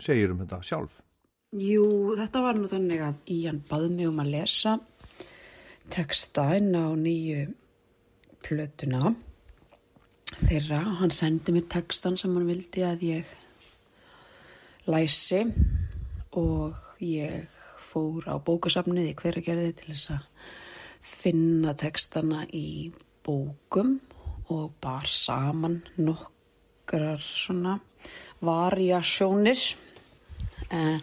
[0.00, 0.96] segir um þetta sjálf.
[1.54, 4.76] Jú, þetta var nú þannig að Ían baði mig um að lesa
[5.90, 7.48] texta inn á nýju
[8.46, 9.12] plötuna
[10.38, 10.80] þeirra.
[11.00, 13.30] Hann sendi mér textan sem hann vildi að ég
[14.90, 15.44] læsi
[16.38, 17.48] og ég
[17.90, 20.26] fór á bókasafnið í hveragerði til þess að
[21.00, 22.90] finna textana í
[23.26, 23.96] bókum
[24.50, 27.78] og bar saman nokkrar svona
[28.44, 29.58] variasjónir
[30.70, 30.98] eh,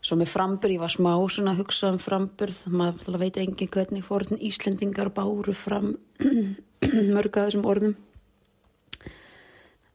[0.00, 4.06] svo með framburð, ég var smá svona að hugsa um framburð, maður veit engin hvernig
[4.06, 5.94] fórðin Íslendingar báru fram
[7.14, 7.98] mörg af þessum orðum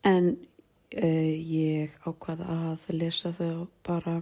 [0.05, 4.19] en uh, ég ákvaða að lesa þau bara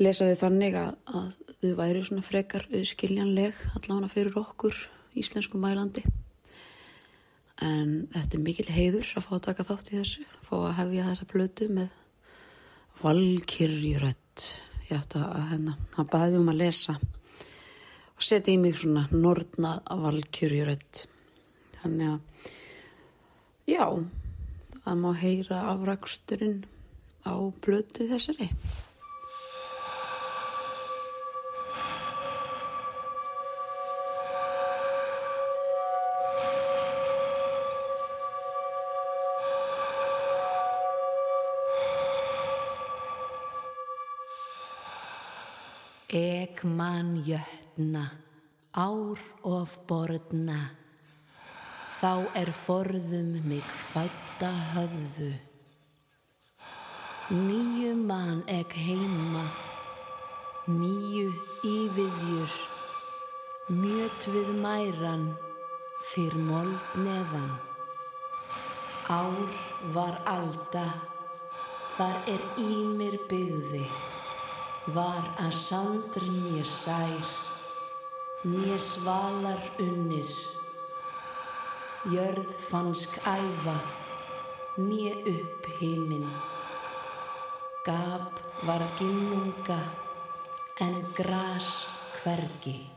[0.00, 4.78] lesa þau þannig að, að þau væri svona frekar auðskiljanleg allavega fyrir okkur
[5.14, 6.02] íslensku mælandi.
[7.62, 11.10] En þetta er mikill heiður að fá að taka þátt í þessu fá að hefja
[11.10, 12.00] þessa plötu með
[13.02, 14.48] valkyrjurött
[14.88, 19.76] ég ætti að hennar hann mig um að lesa og setja í mig svona nortna
[19.88, 21.04] valkyrjurött
[21.80, 22.52] þannig að
[23.70, 23.86] já
[24.84, 26.64] það má heyra afraksturinn
[27.24, 27.34] á
[27.64, 28.50] plötu þessari.
[46.14, 48.04] Ekman jötna,
[48.76, 50.60] ár of borðna,
[52.04, 55.30] þá er forðum mig fætta höfðu.
[57.32, 59.44] Nýju man ek heima,
[60.68, 61.30] nýju
[61.64, 62.56] íviðjur,
[63.78, 65.24] mjöt við mæran,
[66.10, 67.54] fyrr mold neðan.
[69.08, 69.54] Ár
[69.96, 70.82] var alda,
[71.96, 73.86] þar er í mér byggði
[74.92, 77.32] var að sandr nýja sær,
[78.44, 80.36] nýja svalar unnir.
[82.04, 83.78] Jörð fannsk æfa,
[84.76, 86.28] nýja upp heiminn.
[87.86, 89.80] Gap var ginnunga,
[90.84, 91.70] en gras
[92.20, 92.90] hvergi.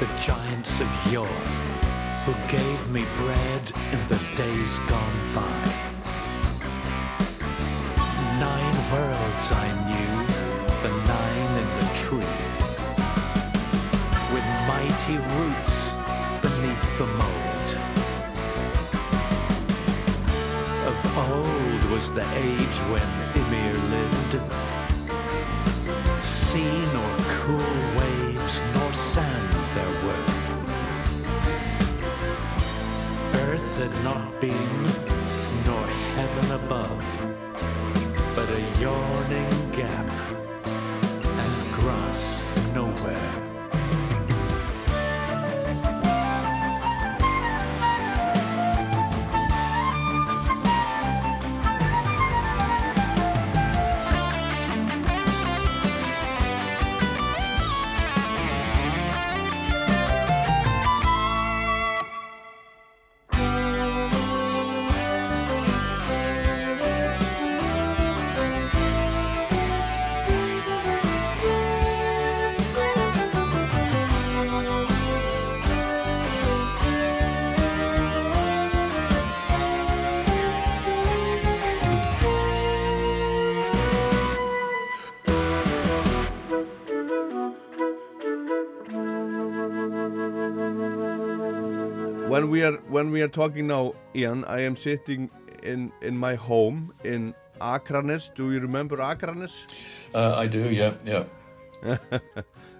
[0.00, 1.44] The giants of yore
[2.24, 5.60] who gave me bread in the days gone by.
[8.40, 10.14] Nine worlds I knew,
[10.82, 12.38] the nine in the tree,
[14.34, 15.76] with mighty roots
[16.42, 17.68] beneath the mold.
[20.90, 20.96] Of
[21.30, 23.10] old was the age when
[23.40, 24.32] Ymir lived,
[26.24, 27.73] sea nor cool
[33.86, 34.82] had not been,
[35.66, 35.86] nor
[36.16, 37.04] heaven above,
[38.34, 40.08] but a yawning gap
[41.22, 42.42] and grass
[42.74, 43.43] nowhere.
[92.44, 95.30] When we are when we are talking now, Ian, I am sitting
[95.62, 98.28] in in my home in Akranes.
[98.34, 99.54] Do you remember Akranes?
[100.14, 101.24] Uh, I do, yeah, yeah.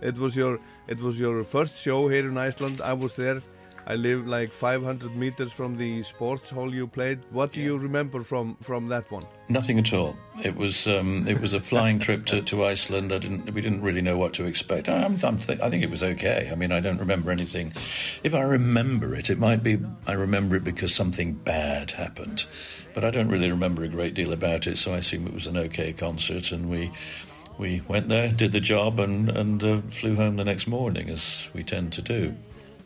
[0.03, 2.83] it was your it was your first show here in Iceland.
[2.83, 3.41] I was there.
[3.87, 7.21] I live like 500 meters from the sports hall you played.
[7.31, 9.25] What do you remember from from that one?
[9.49, 10.17] Nothing at all.
[10.43, 13.13] It was um, it was a flying trip to, to Iceland.
[13.13, 14.89] I didn't we didn't really know what to expect.
[14.89, 16.49] I'm, I'm th- I think it was okay.
[16.51, 17.73] I mean, I don't remember anything.
[18.23, 22.47] If I remember it, it might be I remember it because something bad happened,
[22.95, 24.79] but I don't really remember a great deal about it.
[24.79, 26.91] So I assume it was an okay concert, and we
[27.59, 31.51] we went there, did the job, and and uh, flew home the next morning, as
[31.53, 32.35] we tend to do.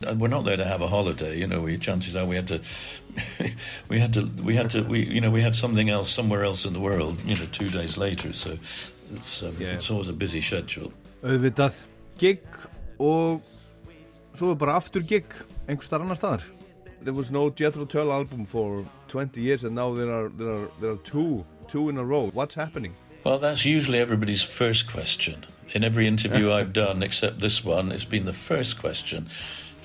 [0.07, 1.61] And we're not there to have a holiday, you know.
[1.63, 2.61] We chances are we had to,
[3.89, 6.65] we had to, we had to, we you know we had something else somewhere else
[6.65, 8.33] in the world, you know, two days later.
[8.33, 8.59] So
[9.15, 10.93] it's um, it's always a busy schedule.
[11.23, 11.75] Auðvitað
[12.19, 12.45] gig
[12.99, 13.43] og
[14.39, 15.35] svo er bara aftur gig
[15.67, 16.47] einhver starf annar staðar.
[17.03, 20.69] There was no Jethro Tull album for 20 years, and now there are there are
[20.81, 22.31] there are two two in a row.
[22.33, 22.93] What's happening?
[23.25, 25.45] Well, that's usually everybody's first question.
[25.75, 29.29] In every interview I've done, except this one, it's been the first question.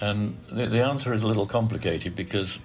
[0.04, 2.60] And the, the answer is a little complicated because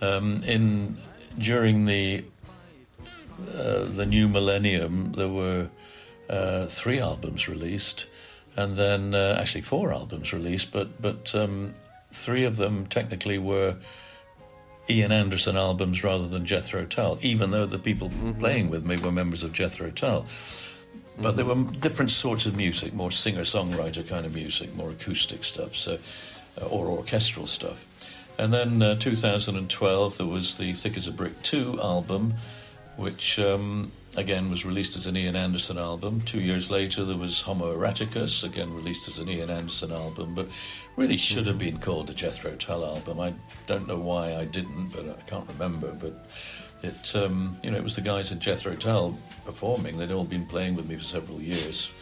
[0.00, 0.96] um, in
[1.36, 2.24] during the
[3.52, 5.68] uh, the new millennium, there were
[6.30, 8.06] uh, three albums released,
[8.56, 11.74] and then uh, actually four albums released, but but um,
[12.12, 13.74] three of them technically were
[14.88, 19.10] Ian Anderson albums rather than Jethro Tull, even though the people playing with me were
[19.10, 20.24] members of Jethro Tull.
[21.20, 25.74] But they were different sorts of music, more singer-songwriter kind of music, more acoustic stuff,
[25.76, 25.98] so
[26.62, 27.86] or orchestral stuff.
[28.38, 32.34] And then uh, 2012, there was the Thick as a Brick 2 album,
[32.96, 36.20] which um, again was released as an Ian Anderson album.
[36.22, 40.48] Two years later, there was Homo Eroticus, again released as an Ian Anderson album, but
[40.96, 43.20] really should have been called the Jethro Tull album.
[43.20, 43.34] I
[43.66, 45.92] don't know why I didn't, but I can't remember.
[45.92, 46.26] But
[46.82, 49.96] it, um, you know, it was the guys at Jethro Tull performing.
[49.98, 51.92] They'd all been playing with me for several years.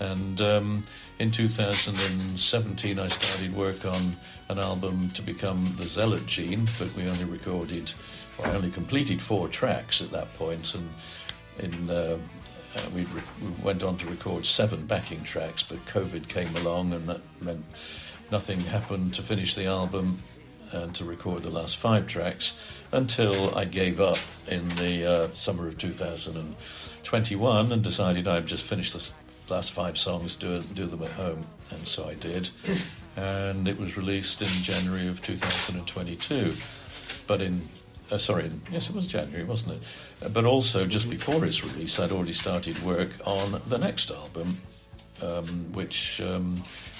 [0.00, 0.82] And um,
[1.18, 4.16] in 2017, I started work on
[4.48, 7.92] an album to become the Zealot Gene, but we only recorded,
[8.38, 10.28] or I only completed four tracks at that.
[10.40, 10.90] And
[11.60, 12.18] in uh,
[12.74, 16.92] uh, we, re- we went on to record seven backing tracks, but COVID came along
[16.92, 17.64] and that meant
[18.30, 20.18] nothing happened to finish the album
[20.72, 22.56] and to record the last five tracks
[22.90, 24.16] until I gave up
[24.48, 29.12] in the uh, summer of 2021 and decided I'd just finish the
[29.48, 31.44] last five songs, do, do them at home.
[31.70, 32.48] And so I did.
[33.14, 36.54] And it was released in January of 2022.
[37.26, 37.60] But in,
[38.10, 39.82] uh, sorry, in- yes, it was January, wasn't it?
[40.24, 44.62] Uh, But also, just before its release, I'd already started work on the next album,
[45.20, 46.54] um, which um,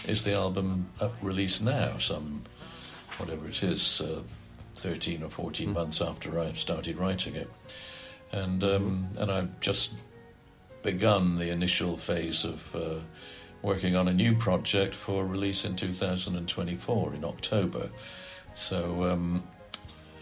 [0.07, 0.91] is the album
[1.23, 2.43] released now, some
[3.17, 4.21] whatever it is, uh,
[4.75, 7.49] 13 or 14 months after I started writing it.
[8.33, 9.95] And, um, and I've just
[10.83, 13.01] begun the initial phase of uh,
[13.63, 17.91] working on a new project for release in 2024 in October.
[18.55, 19.45] So, um,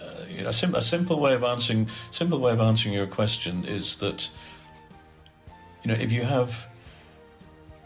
[0.02, 3.06] uh, you know, a, sim- a simple way of answering simple way of answering your
[3.06, 4.30] question is that
[5.82, 6.68] you know if you have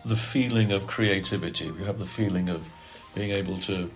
[0.05, 2.69] the feeling of creativity, if you have the feeling of
[3.15, 3.91] being able to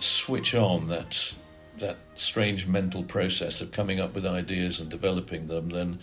[0.00, 1.34] switch on that
[1.78, 5.98] that strange mental process of coming up with ideas and developing them, then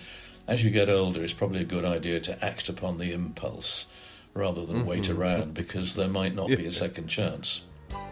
[0.47, 3.87] as you get older, it's probably a good idea to act upon the impulse
[4.33, 5.17] rather than wait Mhm.
[5.17, 7.65] around because there might not be a second chance.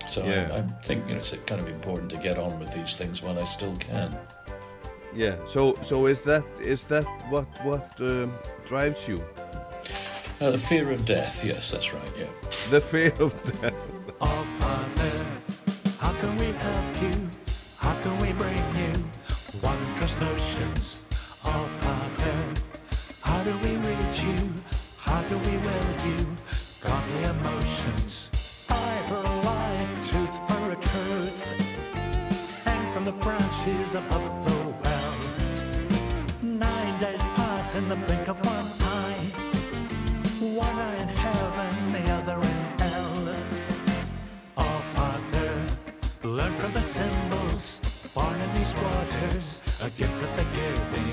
[0.09, 0.49] So Yeah.
[0.53, 3.21] I, I think you know it's kind of important to get on with these things
[3.21, 4.17] while I still can.
[5.15, 5.35] Yeah.
[5.47, 8.33] So so is that is that what what um,
[8.65, 9.23] drives you?
[10.41, 12.27] Uh, the fear of death, yes, that's right, yeah.
[12.69, 13.73] The fear of death.
[14.21, 15.25] Oh, Father,
[15.99, 16.98] how can we help
[33.91, 34.53] branches above the
[34.83, 35.13] well.
[36.41, 39.25] Nine days pass in the blink of one eye.
[40.39, 43.35] One eye in heaven, the other in hell.
[44.57, 45.65] Oh, Father,
[46.23, 47.81] learn from the symbols
[48.13, 51.11] born in these waters, a gift of the giving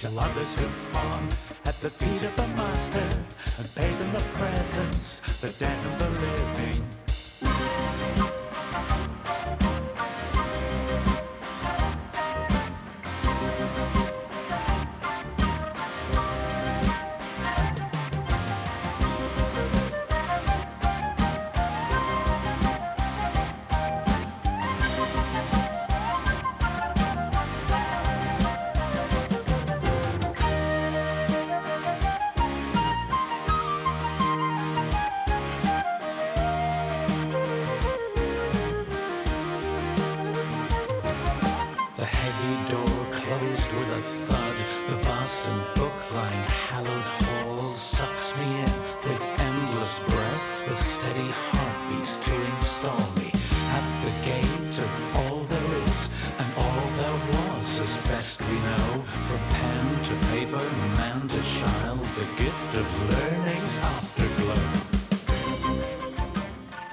[0.00, 1.22] to others who fall
[1.64, 3.08] at the feet of the Master
[3.58, 6.57] and bathe in the presence, the dead and the living.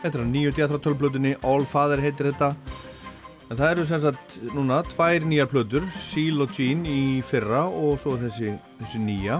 [0.06, 2.52] Þetta er á nýju djátratölplötunni, All Father heitir þetta.
[3.50, 7.98] En það eru sem sagt núna tvær nýjar plötur, Seal og Jean í fyrra og
[8.04, 8.52] svo þessi,
[8.84, 9.40] þessi nýja.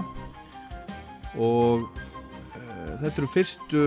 [1.38, 3.84] Og uh, þetta eru fyrstu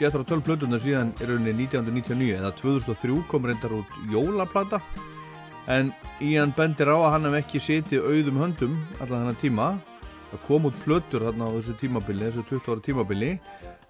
[0.00, 4.82] djátratölplötunar síðan er rauninni 1999 eða 2003 kom reyndar út jólaplata.
[5.70, 9.72] En Ian bendir á að hann hef ekki setið auðum höndum allan þennan tíma.
[10.32, 13.36] Það kom út plötur þarna á þessu tímabili, þessu 20 ára tímabili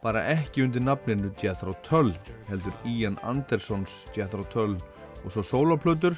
[0.03, 2.13] bara ekki undir nafninu Jethro Tull
[2.49, 4.77] heldur Ian Andersons Jethro Tull.
[5.25, 6.17] Og svo soloplötur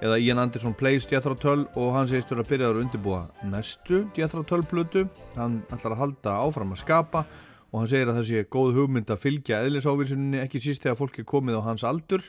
[0.00, 3.20] eða Ian Anderson plays Jethro Tull og hann segist verið að byrja að undirbúa
[3.52, 5.06] næstu Jethro Tull plötu.
[5.36, 7.26] Hann ætlar að halda áfram að skapa
[7.72, 11.20] og hann segir að það sé góð hugmynd að fylgja eðlisávilsinni ekki síst þegar fólk
[11.20, 12.24] er komið á hans aldur.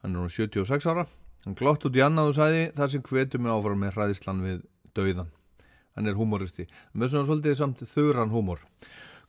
[0.00, 1.08] Hann er nú 76 ára.
[1.44, 4.62] Hann glott út í annað og sagði það sem hvetur mig áfram með hræðislan við
[4.96, 5.32] dauðan
[5.94, 8.62] hann er humoristi með svona svolítið samt þauran humor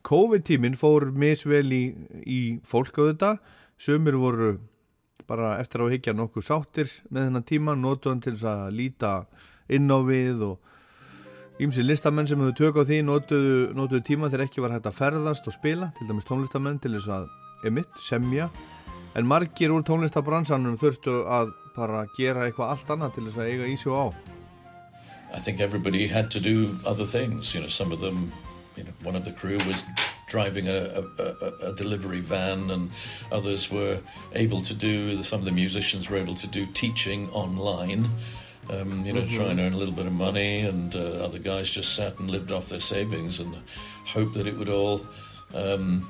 [0.06, 1.84] COVID-tíminn fór misvel í,
[2.26, 3.32] í fólk á þetta
[3.82, 4.52] sömur voru
[5.26, 9.14] bara eftir að higgja nokkuð sáttir með þennan tíma, notu hann til þess að líta
[9.74, 14.46] inn á við og ímsi listamenn sem hefur tök á því notuðu, notuðu tíma þegar
[14.46, 18.50] ekki var hægt að ferðast og spila, til dæmis tónlistamenn til þess að emitt, semja
[19.16, 23.70] en margir úr tónlistabransanum þurftu að bara gera eitthvað allt annað til þess að eiga
[23.72, 24.06] í sig á
[25.36, 27.54] I think everybody had to do other things.
[27.54, 28.32] You know, some of them,
[28.76, 29.84] you know, one of the crew was
[30.28, 32.92] driving a, a, a, delivery van, and
[33.32, 34.00] others were
[34.34, 35.22] able to do.
[35.24, 38.10] Some of the musicians were able to do teaching online,
[38.68, 39.36] Um, you know, Mhm.
[39.36, 42.32] try and earn a little bit of money, and uh, other guys just sat and
[42.32, 43.56] lived off their savings and
[44.08, 45.06] hoped that it would all
[45.54, 46.10] um,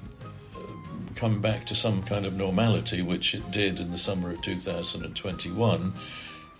[1.15, 5.93] come back to some kind of normality, which it did in the summer of 2021,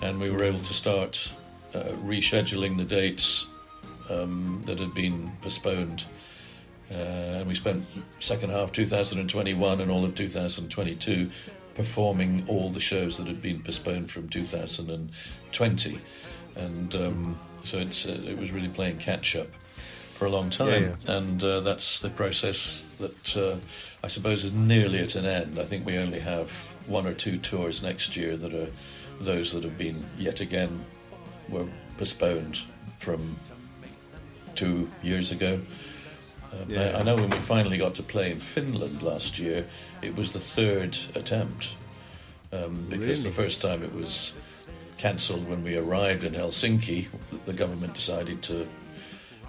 [0.02, 1.30] and we were able to start
[1.74, 3.48] uh, rescheduling the dates
[4.10, 6.06] um, that had been postponed.
[6.92, 7.84] Uh, and we spent
[8.20, 11.30] second half 2021 and all of 2022
[11.76, 16.00] performing all the shows that had been postponed from 2020,
[16.56, 19.48] and um, so it's uh, it was really playing catch up
[20.14, 23.58] for a long time, Yeah, and uh, that's the process that uh,
[24.04, 25.60] I suppose is nearly at an end.
[25.60, 26.50] I think we only have
[26.88, 28.70] one or two tours next year that are
[29.20, 30.86] those that have been yet again
[31.50, 31.66] were
[31.98, 32.62] postponed
[33.00, 33.36] from
[34.56, 35.60] two years ago.
[36.54, 36.82] Um, Yeah.
[36.96, 39.66] I, I know when we finally got to play in Finland last year,
[40.02, 41.76] it was the third attempt
[42.52, 43.22] um, because Really?
[43.22, 44.36] the first time it was
[44.98, 47.08] cancelled when we arrived in Helsinki.
[47.46, 48.68] The government decided to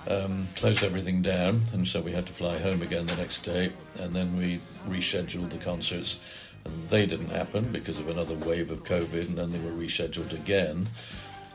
[0.08, 3.72] um, close everything down, and so we had to fly home again the next day.
[4.00, 6.18] And then we rescheduled the concerts,
[6.64, 10.32] and they didn't happen because of another wave of COVID, and then they were rescheduled
[10.32, 10.86] again.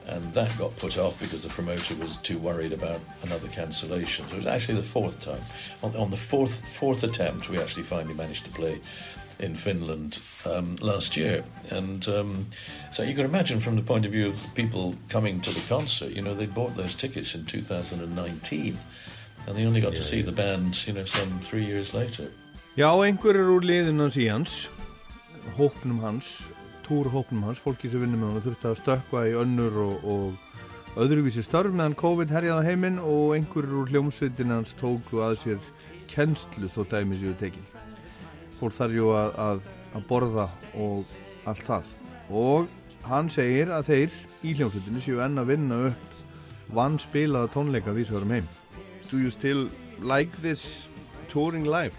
[0.07, 4.27] And that got put off because the promoter was too worried about another cancellation.
[4.27, 5.41] So it was actually the fourth time.
[5.83, 8.81] On, on the fourth fourth attempt, we actually finally managed to play
[9.39, 11.43] in Finland um, last year.
[11.69, 12.47] And um,
[12.91, 16.11] so you can imagine from the point of view of people coming to the concert,
[16.11, 18.77] you know, they bought those tickets in 2019
[19.47, 22.29] and they only got to see the band, you know, some three years later.
[22.77, 24.67] Já, einhverjir úr liðinu hans í hans,
[26.89, 31.43] hópnum hans, fólki sem vinnur með hann þurfti að stökkva í önnur og, og öðruvísi
[31.45, 35.69] störf meðan COVID herjaði heiminn og einhverjir úr hljómsveitin hans tóku að sér
[36.11, 37.63] kennslu þó dæmi séu tekin.
[38.59, 39.61] Fólk þarf jú að, að,
[39.95, 41.05] að borða og
[41.47, 41.93] allt það.
[42.29, 42.67] Og
[43.07, 46.19] hann segir að þeir í hljómsveitinu séu enn að vinna upp
[46.75, 48.47] vannspilaða tónleika vísvarum heim.
[49.11, 50.87] Do you still like this
[51.29, 51.95] touring life?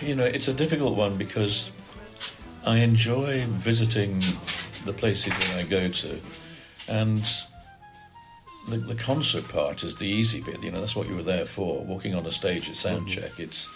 [0.00, 1.70] You know, it's a difficult one because
[2.64, 4.20] I enjoy visiting
[4.84, 6.18] the places that I go to,
[6.88, 7.22] and
[8.68, 10.62] the, the concert part is the easy bit.
[10.62, 11.84] You know, that's what you were there for.
[11.84, 13.68] Walking on a stage at sound check, it's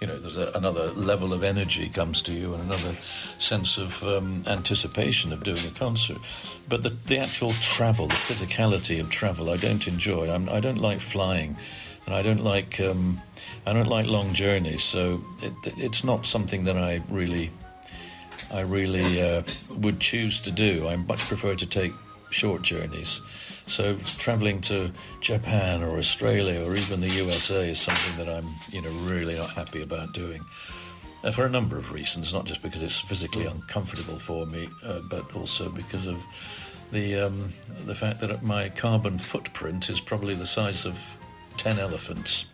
[0.00, 2.94] you know, there's a, another level of energy comes to you and another
[3.38, 6.18] sense of um, anticipation of doing a concert.
[6.68, 10.30] But the, the actual travel, the physicality of travel, I don't enjoy.
[10.30, 11.56] I'm, I don't like flying,
[12.06, 13.20] and I don't like um,
[13.66, 14.82] I don't like long journeys.
[14.82, 17.50] So it, it's not something that I really
[18.52, 19.42] I really uh,
[19.78, 20.88] would choose to do.
[20.88, 21.92] I much prefer to take
[22.30, 23.20] short journeys.
[23.66, 24.90] So traveling to
[25.20, 29.50] Japan or Australia or even the USA is something that I'm, you know, really not
[29.50, 30.44] happy about doing.
[31.22, 35.00] Uh, for a number of reasons, not just because it's physically uncomfortable for me, uh,
[35.10, 36.20] but also because of
[36.90, 37.52] the um,
[37.84, 40.98] the fact that my carbon footprint is probably the size of
[41.56, 42.46] ten elephants.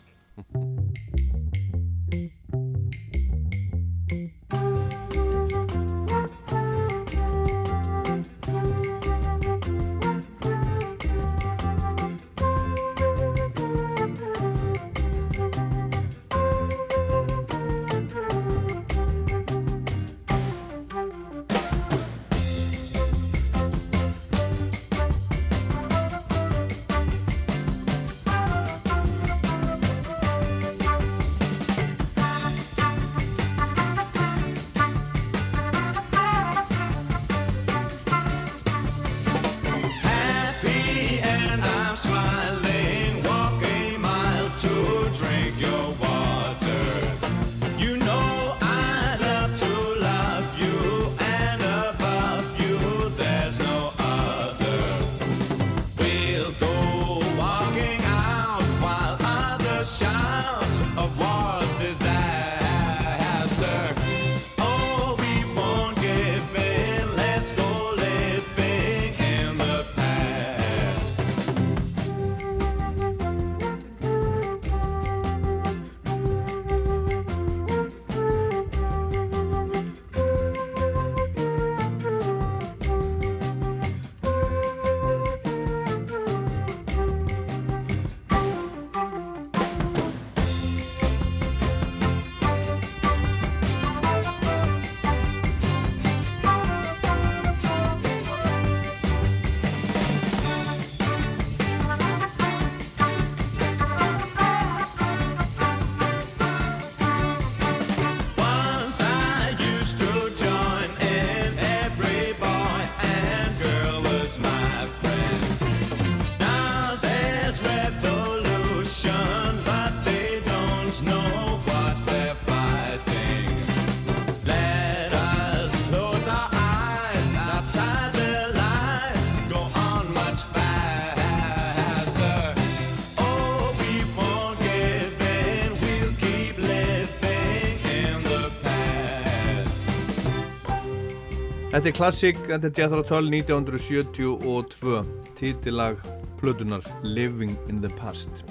[141.86, 145.02] Þetta er klassik, þetta er Jethro Tull 1972
[145.38, 146.00] títilag
[146.40, 148.42] plötunar Living in the Past.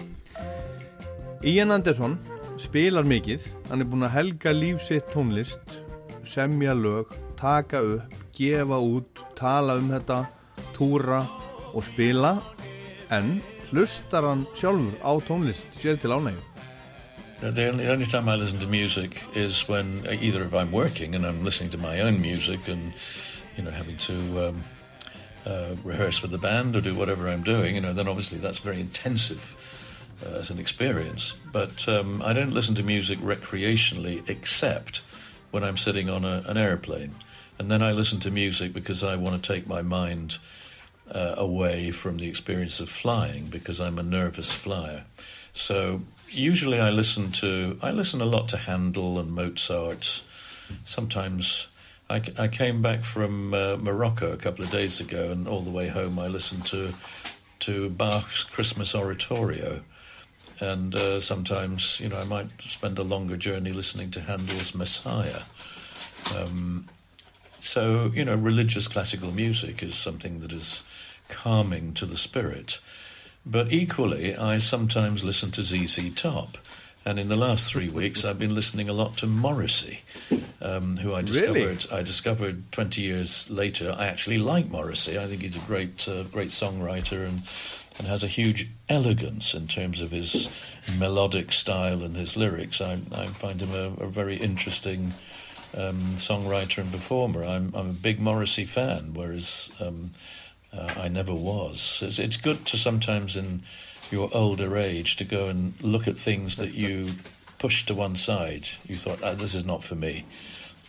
[1.43, 2.15] Ian Anderson
[2.55, 3.49] spilar mikið.
[3.67, 5.75] Hann er búin að helga lífsitt tónlist
[6.23, 10.23] semja lög, taka upp gefa út, tala um þetta
[10.79, 11.25] túra
[11.73, 12.37] og spila.
[13.11, 16.54] En hlustar hann sjálfur á tónlist sér til ánægjum
[17.41, 20.71] The only, the only time I listen to music is when uh, either if I'm
[20.71, 22.93] working and I'm listening to my own music and
[23.57, 24.63] you know having to um,
[25.45, 28.59] uh, rehearse with the band or do whatever I'm doing, you know, then obviously that's
[28.59, 29.55] very intensive
[30.25, 31.35] uh, as an experience.
[31.51, 35.01] But um, I don't listen to music recreationally except
[35.51, 37.15] when I'm sitting on a, an airplane,
[37.59, 40.37] and then I listen to music because I want to take my mind
[41.11, 45.03] uh, away from the experience of flying because I'm a nervous flyer.
[45.53, 50.23] So usually I listen to I listen a lot to Handel and Mozart.
[50.85, 51.67] Sometimes
[52.09, 55.71] I, I came back from uh, Morocco a couple of days ago, and all the
[55.71, 56.93] way home I listened to
[57.59, 59.81] to Bach's Christmas Oratorio.
[60.59, 65.41] And uh, sometimes, you know, I might spend a longer journey listening to Handel's Messiah.
[66.37, 66.87] Um,
[67.61, 70.83] so, you know, religious classical music is something that is
[71.27, 72.79] calming to the spirit.
[73.45, 76.57] But equally, I sometimes listen to ZZ Top.
[77.07, 79.99] And in the last three weeks, I've been listening a lot to Morrissey,
[80.59, 81.63] um, who I Really?
[81.75, 81.85] discovered.
[81.91, 83.95] I discovered 20 years later.
[83.95, 85.19] I actually like Morrissey.
[85.19, 87.43] I think he's a great, uh, great songwriter and
[87.97, 90.49] and has a huge elegance in terms of his
[90.99, 92.81] melodic style and his lyrics.
[92.81, 95.13] I, I find him a, a very interesting
[95.77, 97.45] um, songwriter and performer.
[97.45, 100.11] I'm, I'm a big Morrissey fan, whereas um,
[100.75, 102.03] uh, I never was.
[102.05, 103.63] It's, it's good to sometimes in
[104.11, 107.11] your older age to go and look at things that you
[107.57, 108.67] pushed to one side.
[108.87, 110.25] You thought, ah, this is not for me.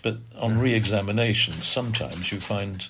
[0.02, 2.86] But on re examination, sometimes you find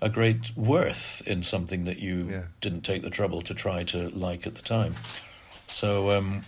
[0.00, 4.46] a great worth in something that you didn't take the trouble to try to like
[4.46, 4.94] at the time.
[5.66, 6.44] So um,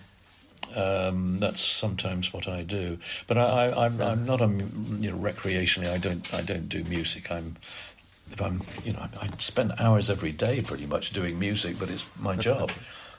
[0.76, 2.98] um, that's sometimes what I do.
[3.26, 5.90] But I, I, I'm, I'm not a you know recreationally.
[5.90, 7.30] I don't I don't do music.
[7.30, 7.56] I'm
[8.32, 11.90] if I'm you know I, I spend hours every day pretty much doing music, but
[11.90, 12.70] it's my job,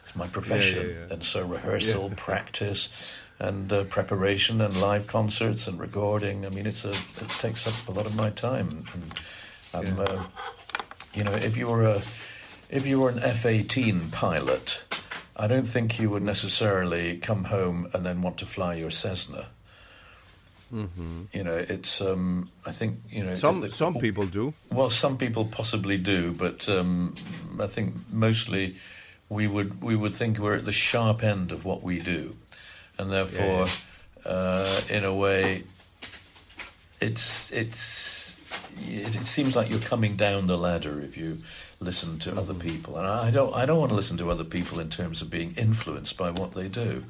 [0.05, 1.13] it's my profession, yeah.
[1.13, 2.15] and so rehearsal, Yeah.
[2.17, 2.89] practice.
[3.41, 6.45] And uh, preparation and live concerts and recording.
[6.45, 8.83] I mean, it's a it takes up a lot of my time.
[8.93, 9.13] And
[9.73, 10.23] I'm, uh,
[11.13, 12.01] you know, if you were a
[12.69, 14.83] if you were an F eighteen pilot,
[15.37, 19.45] I don't think you would necessarily come home and then want to fly your Cessna.
[20.73, 21.27] Mhm.
[21.33, 22.01] You know, it's.
[22.01, 23.35] Um, I think you know.
[23.35, 24.53] Some the- some people do.
[24.71, 27.15] Well, some people possibly do, but um,
[27.59, 28.75] I think mostly
[29.29, 32.35] we would we would think we're at the sharp end of what we do,
[32.97, 33.67] and therefore,
[34.25, 35.63] Uh, in a way,
[37.01, 38.35] it's it's
[38.81, 41.37] it, it seems like you're coming down the ladder if you
[41.79, 44.79] listen to other people, and I don't I don't want to listen to other people
[44.79, 47.05] in terms of being influenced by what they do.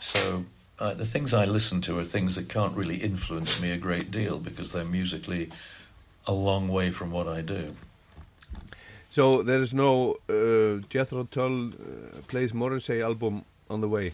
[0.00, 0.44] So
[0.80, 4.10] uh, the things I listen to are things that can't really influence me a great
[4.10, 5.50] deal because they're musically
[6.26, 7.74] a long way from what I do.
[9.10, 11.72] So there is no uh, Jethro Tull uh,
[12.28, 14.12] plays Morrissey album on the way.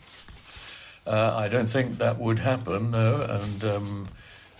[1.06, 4.09] Uh, I don't think that would happen, no, and um,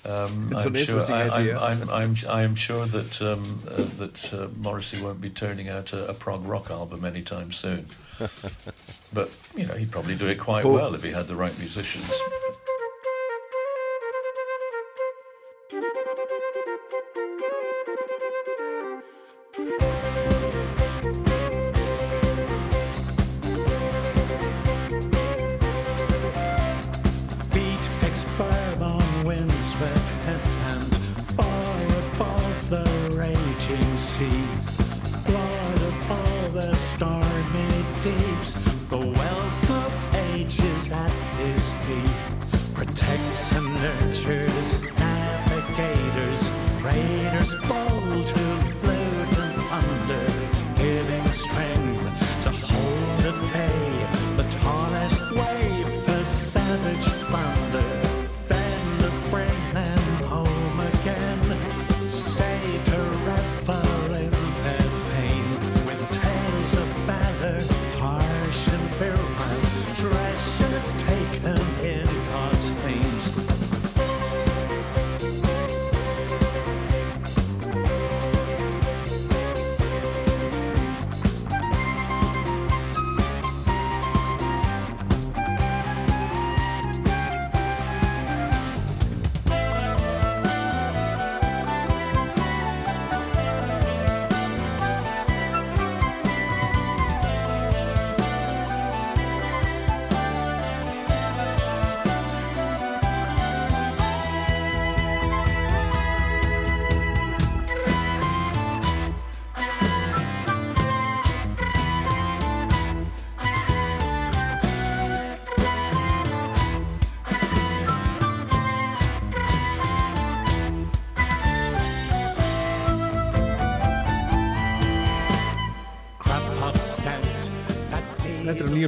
[0.09, 1.59] um, It's I'm an sure interesting I, idea.
[1.59, 5.93] I'm, I'm, I'm, I'm sure that um, uh, that uh, Morrissey won't be turning out
[5.93, 7.87] a, a prog rock album anytime soon.
[9.12, 11.57] but you know, he'd probably do it quite Who- well if he had the right
[11.59, 12.12] musicians.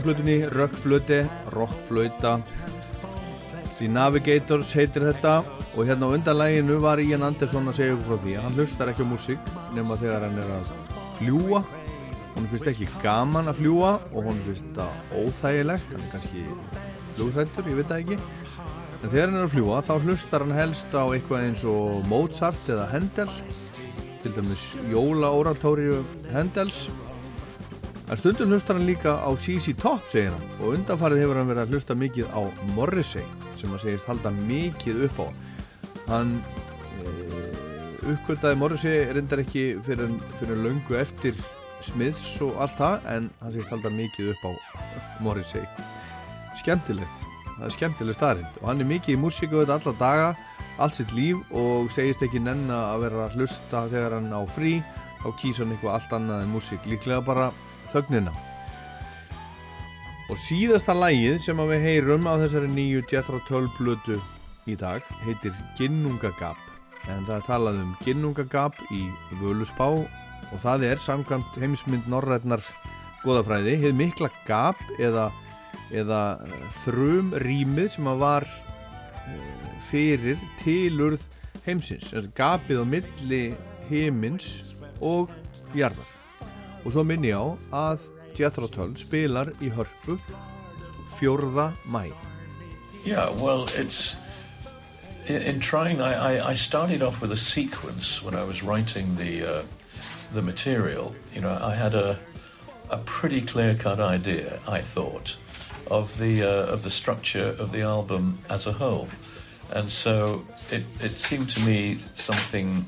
[0.05, 1.23] Plötunni Rökkflöti,
[1.55, 2.39] Rockflöta
[3.79, 5.43] The Navigators heitir þetta.
[5.77, 8.91] Og hérna á undanlæginu var Ian Anderson að segja okkur frá því að hann hlustar
[8.91, 10.73] ekki á músík nema þegar hann er að
[11.19, 11.63] fljúa
[12.39, 15.89] hún finnst ekki gaman að fljúa og hún finnst það óþægilegt.
[15.93, 16.45] Hann er kannski
[17.17, 18.19] flugrættur, ég veit það ekki.
[18.99, 22.71] En þegar hann er að fljúa þá hlustar hann helst á eitthvað eins og Mozart
[22.71, 23.31] eða Handel
[24.23, 26.03] til dæmis Jóla Oratóriu
[26.33, 26.87] Handels
[28.09, 31.67] En stundum hlustar hann líka á CC Top, segir hann, og undanfarið hefur hann verið
[31.67, 32.41] að hlusta mikið á
[32.73, 33.27] Morrissey,
[33.61, 35.27] sem hann segist halda mikið upp á.
[36.07, 36.31] Hann
[37.05, 37.13] e,
[38.15, 41.37] uppkvöldaði Morrissey reyndar ekki fyrir, fyrir löngu eftir
[41.85, 44.53] Smiths og allt það, en hann segist halda mikið upp á
[45.29, 45.69] Morrissey.
[46.63, 47.29] Skemmtilegt,
[47.59, 50.35] það er skemmtileg starrend, og hann er mikið í músíku þetta alla daga,
[50.81, 54.79] allt sitt líf, og segist ekki nenna að vera að hlusta þegar hann á frí,
[55.21, 57.53] þá kýsa hann eitthvað allt annað en músík, líklega bara
[57.93, 58.33] þögnina.
[60.29, 64.19] Og síðasta lægið sem við heyrum á þessari nýju Jethro Tull blödu
[64.69, 66.61] í dag heitir Ginnungagap.
[67.09, 69.07] En það er talað um Ginnungagap í
[69.41, 72.65] Völusbá og það er samkvæmt heimsmynd norrætnar
[73.25, 75.31] goðafræði, hefð mikla gap eða,
[75.97, 76.21] eða
[76.83, 78.49] þrum rýmið sem að var
[79.89, 81.25] fyrir tilurð
[81.65, 83.43] heimsins, gapið á milli
[83.89, 85.33] heimins og
[85.77, 86.18] jarðar
[86.89, 87.45] og svo á
[87.93, 88.01] að
[88.39, 90.17] Jethro Tull spilar í hörpu
[91.19, 91.73] 4.
[91.93, 92.13] mæ
[93.05, 94.17] Yeah, well, it's
[95.27, 96.01] in, in trying.
[96.01, 99.63] I, I, I started off with a sequence when I was writing the uh,
[100.33, 101.15] the material.
[101.35, 102.19] You know, I had a
[102.91, 104.59] a pretty clear cut idea.
[104.67, 105.37] I thought
[105.91, 109.09] of the uh, of the structure of the album as a whole,
[109.75, 112.85] and so it it seemed to me something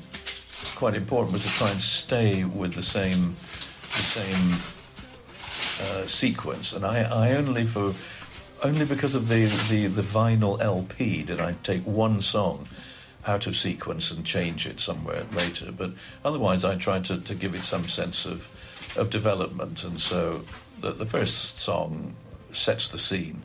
[0.75, 3.35] quite important was to try and stay with the same
[3.91, 4.53] the same
[5.81, 7.93] uh, sequence, and I, I only for
[8.63, 12.67] only because of the, the, the vinyl LP did I take one song
[13.25, 15.71] out of sequence and change it somewhere later.
[15.71, 15.91] But
[16.23, 18.49] otherwise, I tried to, to give it some sense of
[18.97, 20.41] of development, and so
[20.79, 22.15] the, the first song
[22.51, 23.41] sets the scene.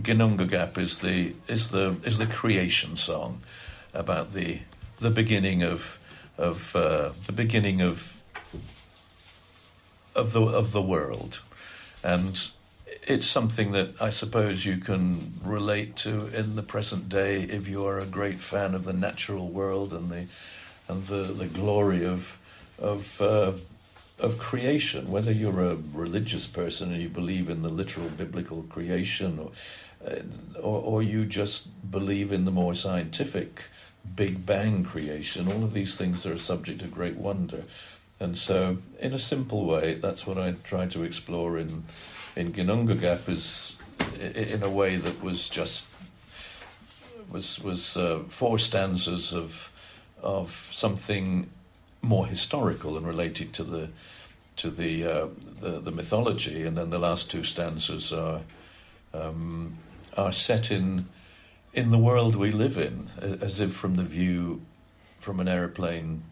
[0.00, 3.40] Ginunga Gap is the is the is the creation song
[3.94, 4.60] about the
[4.98, 5.98] the beginning of
[6.38, 8.15] of uh, the beginning of
[10.16, 11.40] of the of the world,
[12.02, 12.50] and
[13.06, 17.86] it's something that I suppose you can relate to in the present day if you
[17.86, 20.26] are a great fan of the natural world and the
[20.88, 22.38] and the, the glory of
[22.78, 23.52] of uh,
[24.18, 25.10] of creation.
[25.10, 29.50] Whether you're a religious person and you believe in the literal biblical creation, or
[30.06, 30.22] uh,
[30.60, 33.62] or, or you just believe in the more scientific
[34.14, 37.64] Big Bang creation, all of these things are a subject of great wonder.
[38.18, 41.84] And so, in a simple way, that's what I tried to explore in
[42.34, 43.76] in Ginunga Gap is
[44.20, 45.88] in a way that was just
[47.30, 49.70] was was uh, four stanzas of
[50.22, 51.50] of something
[52.02, 53.88] more historical and related to the
[54.56, 55.26] to the uh,
[55.60, 58.40] the, the mythology, and then the last two stanzas are
[59.12, 59.76] um,
[60.16, 61.06] are set in
[61.74, 64.62] in the world we live in, as if from the view
[65.20, 66.22] from an aeroplane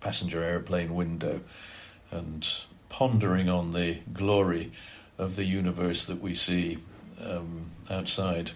[0.00, 1.40] passenger airplane window
[2.10, 2.48] and
[2.88, 4.72] pondering on the glory
[5.18, 6.78] of the universe that we see
[7.24, 8.52] um, outside.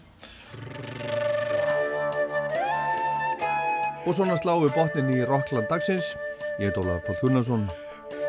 [4.06, 6.12] og svona sláum við botnin í Rockland dagsins.
[6.60, 7.66] Ég heit Ólaður Pál Gunnarsson.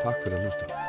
[0.00, 0.85] Takk fyrir að hlusta